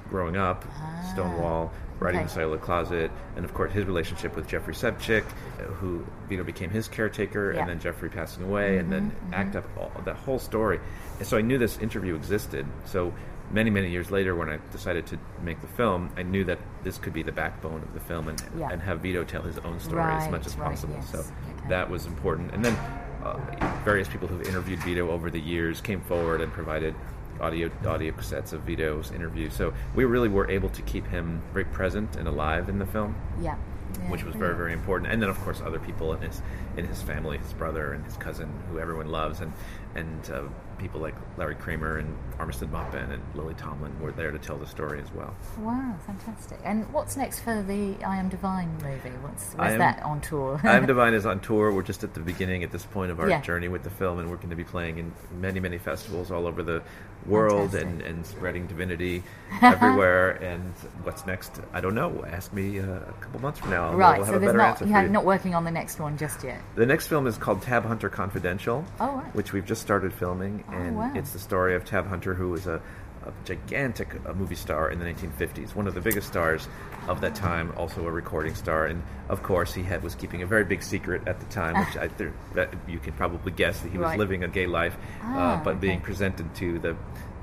growing 0.09 0.37
up, 0.37 0.63
Stonewall, 1.11 1.71
writing 1.99 2.19
Ah, 2.19 2.23
okay. 2.23 2.27
the 2.27 2.33
Celluloid 2.33 2.61
Closet, 2.61 3.11
and 3.35 3.45
of 3.45 3.53
course 3.53 3.71
his 3.71 3.85
relationship 3.85 4.35
with 4.35 4.47
Jeffrey 4.47 4.73
Sevcik, 4.73 5.23
uh, 5.59 5.63
who 5.63 6.05
Vito 6.29 6.43
became 6.43 6.69
his 6.69 6.87
caretaker, 6.87 7.51
Yeah. 7.53 7.61
and 7.61 7.69
then 7.69 7.79
Jeffrey 7.79 8.09
passing 8.09 8.43
away, 8.43 8.77
and 8.77 8.91
then 8.91 9.11
ACT 9.31 9.55
UP, 9.57 9.65
all, 9.77 9.91
that 10.05 10.15
whole 10.17 10.39
story. 10.39 10.79
And 11.19 11.27
so 11.27 11.37
I 11.37 11.41
knew 11.41 11.57
this 11.57 11.77
interview 11.79 12.15
existed. 12.15 12.65
So 12.85 13.13
many 13.51 13.69
many 13.69 13.89
years 13.89 14.11
later, 14.11 14.35
when 14.35 14.49
I 14.49 14.59
decided 14.71 15.05
to 15.07 15.17
make 15.43 15.61
the 15.61 15.67
film, 15.67 16.09
I 16.17 16.23
knew 16.23 16.43
that 16.45 16.59
this 16.83 16.97
could 16.97 17.13
be 17.13 17.23
the 17.23 17.31
backbone 17.31 17.81
of 17.81 17.93
the 17.93 17.99
film 17.99 18.27
and 18.27 18.41
Yeah. 18.57 18.69
and 18.71 18.81
have 18.81 18.99
Vito 19.01 19.23
tell 19.23 19.41
his 19.41 19.57
own 19.59 19.79
story 19.79 20.01
Right, 20.03 20.21
as 20.23 20.29
much 20.29 20.45
as 20.47 20.57
right, 20.57 20.69
possible. 20.69 20.95
yes. 20.95 21.09
So 21.11 21.19
Okay. 21.19 21.69
that 21.69 21.89
was 21.89 22.05
important. 22.05 22.53
And 22.53 22.63
then 22.63 22.75
uh, 23.23 23.37
various 23.85 24.07
people 24.07 24.27
who've 24.27 24.45
interviewed 24.47 24.79
Vito 24.79 25.09
over 25.09 25.29
the 25.29 25.39
years 25.39 25.79
came 25.81 26.01
forward 26.01 26.41
and 26.41 26.51
provided 26.51 26.93
audio 27.39 27.69
audio 27.87 28.11
cassettes 28.11 28.53
of 28.53 28.61
Vito's 28.61 29.11
interview 29.11 29.49
So 29.49 29.73
we 29.95 30.05
really 30.05 30.29
were 30.29 30.49
able 30.49 30.69
to 30.69 30.81
keep 30.83 31.07
him 31.07 31.41
very 31.51 31.65
present 31.65 32.15
and 32.15 32.27
alive 32.27 32.69
in 32.69 32.79
the 32.79 32.85
film, 32.85 33.15
Yeah. 33.41 33.55
Yeah, 34.01 34.09
which 34.09 34.23
was 34.23 34.35
very 34.35 34.55
very 34.55 34.73
important. 34.73 35.11
And 35.11 35.21
then 35.21 35.29
of 35.29 35.39
course 35.41 35.61
other 35.61 35.79
people 35.79 36.13
in 36.13 36.21
his 36.21 36.41
in 36.77 36.85
his 36.85 37.01
family, 37.01 37.37
his 37.37 37.53
brother 37.53 37.93
and 37.93 38.03
his 38.05 38.17
cousin, 38.17 38.49
who 38.71 38.79
everyone 38.79 39.07
loves, 39.09 39.39
and 39.39 39.53
and 39.95 40.29
uh, 40.31 40.41
people 40.83 40.99
like 40.99 41.15
Larry 41.37 41.55
Kramer 41.55 41.97
and 41.97 42.15
Armistead 42.39 42.69
Maupin 42.69 43.09
and 43.09 43.23
Lily 43.35 43.53
Tomlin 43.53 43.97
were 44.01 44.11
there 44.11 44.31
to 44.31 44.37
tell 44.37 44.57
the 44.57 44.67
story 44.67 45.01
as 45.01 45.09
well. 45.13 45.33
Wow, 45.59 45.95
fantastic. 46.05 46.59
And 46.65 46.91
what's 46.91 47.15
next 47.15 47.39
for 47.39 47.63
the 47.63 47.95
I 48.05 48.17
Am 48.17 48.27
Divine 48.27 48.73
movie? 48.83 49.15
What's, 49.21 49.55
Am- 49.57 49.79
that 49.79 50.03
on 50.03 50.19
tour? 50.19 50.59
I 50.63 50.75
Am 50.75 50.85
Divine 50.93 51.13
is 51.13 51.25
on 51.25 51.39
tour. 51.39 51.71
We're 51.71 51.83
just 51.83 52.03
at 52.03 52.13
the 52.13 52.19
beginning 52.19 52.63
at 52.63 52.71
this 52.71 52.85
point 52.85 53.11
of 53.11 53.19
our 53.21 53.29
Yeah. 53.29 53.39
journey 53.41 53.69
with 53.69 53.83
the 53.83 53.89
film, 53.89 54.19
and 54.19 54.29
we're 54.29 54.35
going 54.35 54.49
to 54.49 54.55
be 54.57 54.65
playing 54.65 54.97
in 54.97 55.13
many, 55.39 55.61
many 55.61 55.77
festivals 55.77 56.31
all 56.31 56.45
over 56.47 56.61
the 56.61 56.83
world 57.25 57.73
and, 57.73 58.01
Fantastic. 58.01 58.09
and 58.09 58.25
spreading 58.25 58.67
divinity 58.67 59.23
everywhere. 59.61 60.31
And 60.43 60.73
what's 61.03 61.25
next? 61.25 61.61
I 61.71 61.79
don't 61.79 61.95
know. 61.95 62.25
Ask 62.27 62.51
me 62.51 62.79
uh, 62.79 62.83
a 62.83 63.13
couple 63.21 63.39
months 63.39 63.59
from 63.59 63.69
now. 63.69 63.93
Right, 63.95 64.17
we'll 64.17 64.25
have 64.25 64.33
so 64.33 64.37
a 64.37 64.39
there's 64.39 64.49
better 64.49 64.57
not, 64.57 64.69
answer 64.71 64.83
you 64.85 64.89
for 64.91 64.95
have 64.97 65.05
you. 65.05 65.11
not 65.11 65.23
working 65.23 65.55
on 65.55 65.63
the 65.63 65.71
next 65.71 65.99
one 66.01 66.17
just 66.17 66.43
yet. 66.43 66.59
The 66.75 66.85
next 66.85 67.07
film 67.07 67.25
is 67.25 67.37
called 67.37 67.61
Tab 67.61 67.85
Hunter 67.85 68.09
Confidential, 68.09 68.83
Oh, 68.99 69.15
right. 69.15 69.33
which 69.35 69.53
we've 69.53 69.65
just 69.65 69.81
started 69.81 70.13
filming, 70.13 70.63
Oh, 70.73 70.77
and 70.81 70.97
wow. 70.97 71.11
it's 71.15 71.31
the 71.33 71.39
story 71.39 71.75
of 71.75 71.85
Tab 71.85 72.07
Hunter, 72.07 72.33
who 72.33 72.49
was 72.49 72.67
a, 72.67 72.81
a 73.25 73.31
gigantic 73.45 74.09
uh, 74.25 74.33
movie 74.33 74.55
star 74.55 74.89
in 74.91 74.99
the 74.99 75.05
1950s, 75.05 75.75
one 75.75 75.87
of 75.87 75.93
the 75.93 76.01
biggest 76.01 76.27
stars 76.27 76.67
of 77.07 77.21
that 77.21 77.35
time, 77.35 77.71
also 77.77 78.05
a 78.05 78.11
recording 78.11 78.55
star, 78.55 78.85
and 78.87 79.01
of 79.29 79.43
course 79.43 79.73
he 79.73 79.83
had 79.83 80.03
was 80.03 80.15
keeping 80.15 80.41
a 80.41 80.45
very 80.45 80.63
big 80.63 80.81
secret 80.83 81.21
at 81.27 81.39
the 81.39 81.45
time, 81.47 81.77
which 81.85 81.97
I, 81.97 82.07
there, 82.07 82.33
that 82.55 82.73
you 82.87 82.99
can 82.99 83.13
probably 83.13 83.51
guess 83.51 83.79
that 83.81 83.91
he 83.91 83.97
was 83.97 84.07
Right. 84.07 84.19
living 84.19 84.43
a 84.43 84.47
gay 84.47 84.67
life, 84.67 84.95
Ah, 85.21 85.59
uh, 85.59 85.63
but 85.63 85.79
being 85.79 86.01
presented 86.01 86.53
to 86.55 86.79
the 86.79 86.95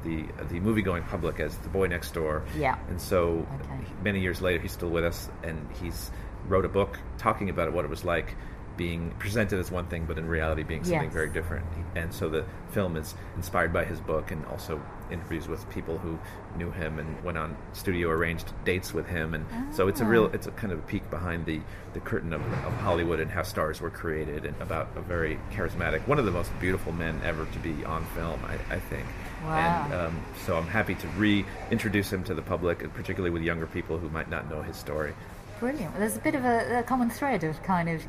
the 0.02 0.24
the 0.48 0.58
movie 0.60 0.80
going 0.80 1.02
public 1.02 1.40
as 1.40 1.54
the 1.58 1.68
boy 1.68 1.86
next 1.86 2.14
door. 2.14 2.42
Yeah. 2.56 2.76
And 2.88 2.98
so 2.98 3.46
Okay. 3.64 3.80
many 4.02 4.20
years 4.20 4.40
later, 4.40 4.58
he's 4.62 4.72
still 4.72 4.88
with 4.88 5.04
us, 5.04 5.28
and 5.42 5.58
he's 5.82 6.10
wrote 6.48 6.64
a 6.64 6.68
book 6.70 6.98
talking 7.18 7.50
about 7.50 7.70
what 7.74 7.84
it 7.84 7.90
was 7.90 8.02
like 8.02 8.34
being 8.80 9.10
presented 9.18 9.58
as 9.60 9.70
one 9.70 9.84
thing, 9.88 10.06
but 10.08 10.16
in 10.16 10.26
reality 10.26 10.62
being 10.62 10.82
something 10.82 11.02
Yes. 11.02 11.12
very 11.12 11.28
different. 11.28 11.66
And 11.94 12.14
so 12.14 12.30
the 12.30 12.46
film 12.72 12.96
is 12.96 13.14
inspired 13.36 13.74
by 13.74 13.84
his 13.84 14.00
book, 14.00 14.30
and 14.30 14.42
also 14.46 14.80
interviews 15.10 15.48
with 15.48 15.68
people 15.68 15.98
who 15.98 16.18
knew 16.56 16.70
him 16.70 16.98
and 16.98 17.22
went 17.22 17.36
on 17.36 17.54
studio 17.74 18.08
arranged 18.08 18.48
dates 18.64 18.94
with 18.94 19.06
him. 19.06 19.34
And 19.34 19.44
so 19.74 19.86
it's 19.86 20.00
a 20.00 20.06
real, 20.06 20.24
Ah. 20.30 20.34
it's 20.36 20.46
a 20.46 20.50
kind 20.52 20.72
of 20.72 20.78
a 20.78 20.82
peek 20.92 21.04
behind 21.10 21.44
the 21.44 21.60
the 21.92 22.00
curtain 22.00 22.32
of, 22.32 22.40
of 22.68 22.72
Hollywood 22.86 23.18
and 23.20 23.30
how 23.30 23.42
stars 23.42 23.80
were 23.82 23.90
created, 23.90 24.46
and 24.46 24.54
about 24.62 24.88
a 24.96 25.00
very 25.02 25.38
charismatic, 25.52 26.06
one 26.08 26.18
of 26.20 26.24
the 26.24 26.30
most 26.30 26.50
beautiful 26.60 26.92
men 26.92 27.20
ever 27.24 27.44
to 27.52 27.58
be 27.58 27.84
on 27.84 28.04
film, 28.14 28.40
I, 28.46 28.54
I 28.76 28.78
think. 28.78 29.04
Wow. 29.44 29.56
And 29.56 29.94
um, 29.94 30.20
so 30.46 30.56
I'm 30.56 30.68
happy 30.68 30.94
to 30.94 31.08
reintroduce 31.18 32.10
him 32.12 32.22
to 32.24 32.34
the 32.34 32.42
public, 32.42 32.82
and 32.84 32.94
particularly 32.94 33.30
with 33.32 33.42
younger 33.42 33.66
people 33.66 33.98
who 33.98 34.08
might 34.08 34.30
not 34.30 34.48
know 34.48 34.62
his 34.62 34.76
story. 34.76 35.12
Brilliant. 35.60 35.90
Well, 35.92 36.00
there's 36.00 36.16
a 36.16 36.20
bit 36.20 36.34
of 36.34 36.44
a, 36.44 36.78
a 36.78 36.82
common 36.82 37.10
thread 37.10 37.44
of 37.44 37.62
kind 37.62 37.88
of 37.90 38.02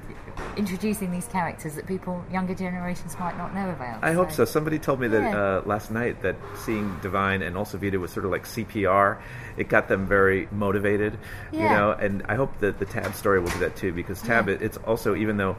introducing 0.55 1.11
these 1.11 1.27
characters 1.27 1.75
that 1.75 1.85
people, 1.85 2.23
younger 2.31 2.55
generations, 2.55 3.17
might 3.19 3.37
not 3.37 3.53
know 3.53 3.69
about. 3.69 4.01
I 4.03 4.13
hope 4.13 4.31
so. 4.31 4.45
Somebody 4.45 4.79
told 4.79 5.01
me 5.01 5.09
that 5.09 5.21
Yeah. 5.21 5.37
uh, 5.57 5.61
last 5.65 5.91
night 5.91 6.21
that 6.21 6.37
seeing 6.55 6.97
Divine 7.01 7.41
and 7.41 7.57
also 7.57 7.77
Vito 7.77 7.99
was 7.99 8.11
sort 8.11 8.25
of 8.25 8.31
like 8.31 8.45
CPR. 8.45 9.17
It 9.57 9.67
got 9.67 9.89
them 9.89 10.07
very 10.07 10.47
motivated, 10.51 11.19
you 11.51 11.59
know. 11.59 11.91
And 11.91 12.23
I 12.29 12.35
hope 12.35 12.57
that 12.59 12.79
the 12.79 12.85
Tab 12.85 13.13
story 13.15 13.39
will 13.41 13.49
do 13.49 13.59
that 13.59 13.75
too, 13.75 13.91
because 13.91 14.21
Tab, 14.21 14.47
Yeah. 14.47 14.55
it's 14.61 14.77
also 14.77 15.13
even 15.15 15.35
though 15.35 15.57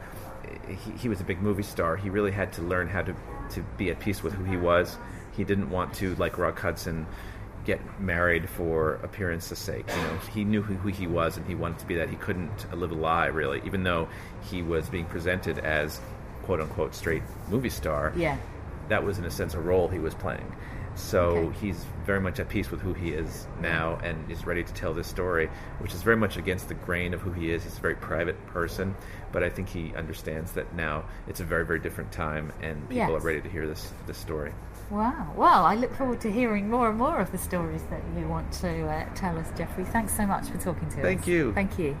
he, 0.67 0.91
he 0.93 1.09
was 1.09 1.21
a 1.21 1.23
big 1.23 1.41
movie 1.41 1.63
star, 1.63 1.95
he 1.95 2.09
really 2.09 2.31
had 2.31 2.51
to 2.53 2.61
learn 2.63 2.87
how 2.87 3.03
to 3.03 3.13
to 3.51 3.61
be 3.77 3.91
at 3.91 3.99
peace 3.99 4.23
with 4.23 4.33
who 4.33 4.43
he 4.45 4.57
was. 4.57 4.97
He 5.33 5.43
didn't 5.43 5.69
want 5.69 5.93
to, 5.95 6.15
like 6.15 6.37
Rock 6.39 6.59
Hudson, 6.59 7.05
get 7.65 7.79
married 7.99 8.49
for 8.49 8.95
appearance's 9.03 9.57
sake. 9.59 9.85
You 9.89 9.95
know, 10.01 10.17
he 10.33 10.43
knew 10.43 10.61
who, 10.61 10.73
who 10.75 10.89
he 10.89 11.07
was, 11.07 11.37
and 11.37 11.45
he 11.47 11.55
wanted 11.55 11.79
to 11.79 11.85
be 11.85 11.95
that. 11.95 12.09
He 12.09 12.15
couldn't 12.17 12.73
live 12.77 12.91
a 12.91 12.95
lie, 12.95 13.27
really, 13.27 13.61
even 13.65 13.83
though 13.83 14.07
he 14.49 14.61
was 14.61 14.89
being 14.89 15.05
presented 15.05 15.59
as 15.59 16.01
"quote 16.43 16.59
unquote" 16.59 16.93
straight 16.93 17.23
movie 17.49 17.69
star 17.69 18.11
Yeah. 18.15 18.37
that 18.89 19.03
was 19.03 19.17
in 19.17 19.25
a 19.25 19.31
sense 19.31 19.53
a 19.53 19.59
role 19.59 19.87
he 19.87 19.99
was 19.99 20.13
playing. 20.13 20.51
So 20.95 21.21
Okay. 21.37 21.57
he's 21.67 21.85
very 22.05 22.19
much 22.19 22.39
at 22.39 22.49
peace 22.49 22.69
with 22.69 22.81
who 22.81 22.93
he 22.93 23.13
is 23.13 23.47
now 23.61 23.97
and 24.03 24.29
is 24.29 24.45
ready 24.45 24.63
to 24.63 24.73
tell 24.73 24.93
this 24.93 25.07
story, 25.07 25.49
which 25.79 25.91
is 25.93 26.03
very 26.03 26.17
much 26.17 26.37
against 26.37 26.67
the 26.67 26.75
grain 26.75 27.15
of 27.15 27.21
who 27.21 27.31
he 27.31 27.51
is. 27.51 27.63
He's 27.63 27.77
a 27.79 27.81
very 27.81 27.95
private 27.95 28.35
person, 28.47 28.93
but 29.31 29.41
I 29.41 29.49
think 29.49 29.69
he 29.69 29.91
understands 29.95 30.51
that 30.51 30.75
now 30.75 31.05
it's 31.27 31.39
a 31.39 31.45
very, 31.45 31.65
very 31.65 31.79
different 31.79 32.11
time 32.11 32.51
and 32.61 32.77
people 32.89 33.13
Yes. 33.13 33.23
are 33.23 33.25
ready 33.25 33.41
to 33.41 33.49
hear 33.49 33.65
this 33.65 33.91
this 34.05 34.17
story. 34.19 34.51
Wow. 34.93 35.33
Well, 35.35 35.65
I 35.65 35.73
look 35.73 35.91
forward 35.95 36.21
to 36.21 36.31
hearing 36.31 36.69
more 36.69 36.89
and 36.89 36.99
more 36.99 37.19
of 37.19 37.31
the 37.31 37.37
stories 37.39 37.81
that 37.89 38.01
you 38.15 38.27
want 38.27 38.51
to 38.61 38.87
uh, 38.87 39.11
tell 39.15 39.35
us, 39.39 39.47
Jeffrey. 39.57 39.85
Thanks 39.85 40.15
so 40.15 40.27
much 40.27 40.49
for 40.49 40.59
talking 40.59 40.87
to 40.89 40.97
us. 40.97 41.01
Thank 41.01 41.25
you. 41.25 41.51
Thank 41.53 41.79
you. 41.79 41.97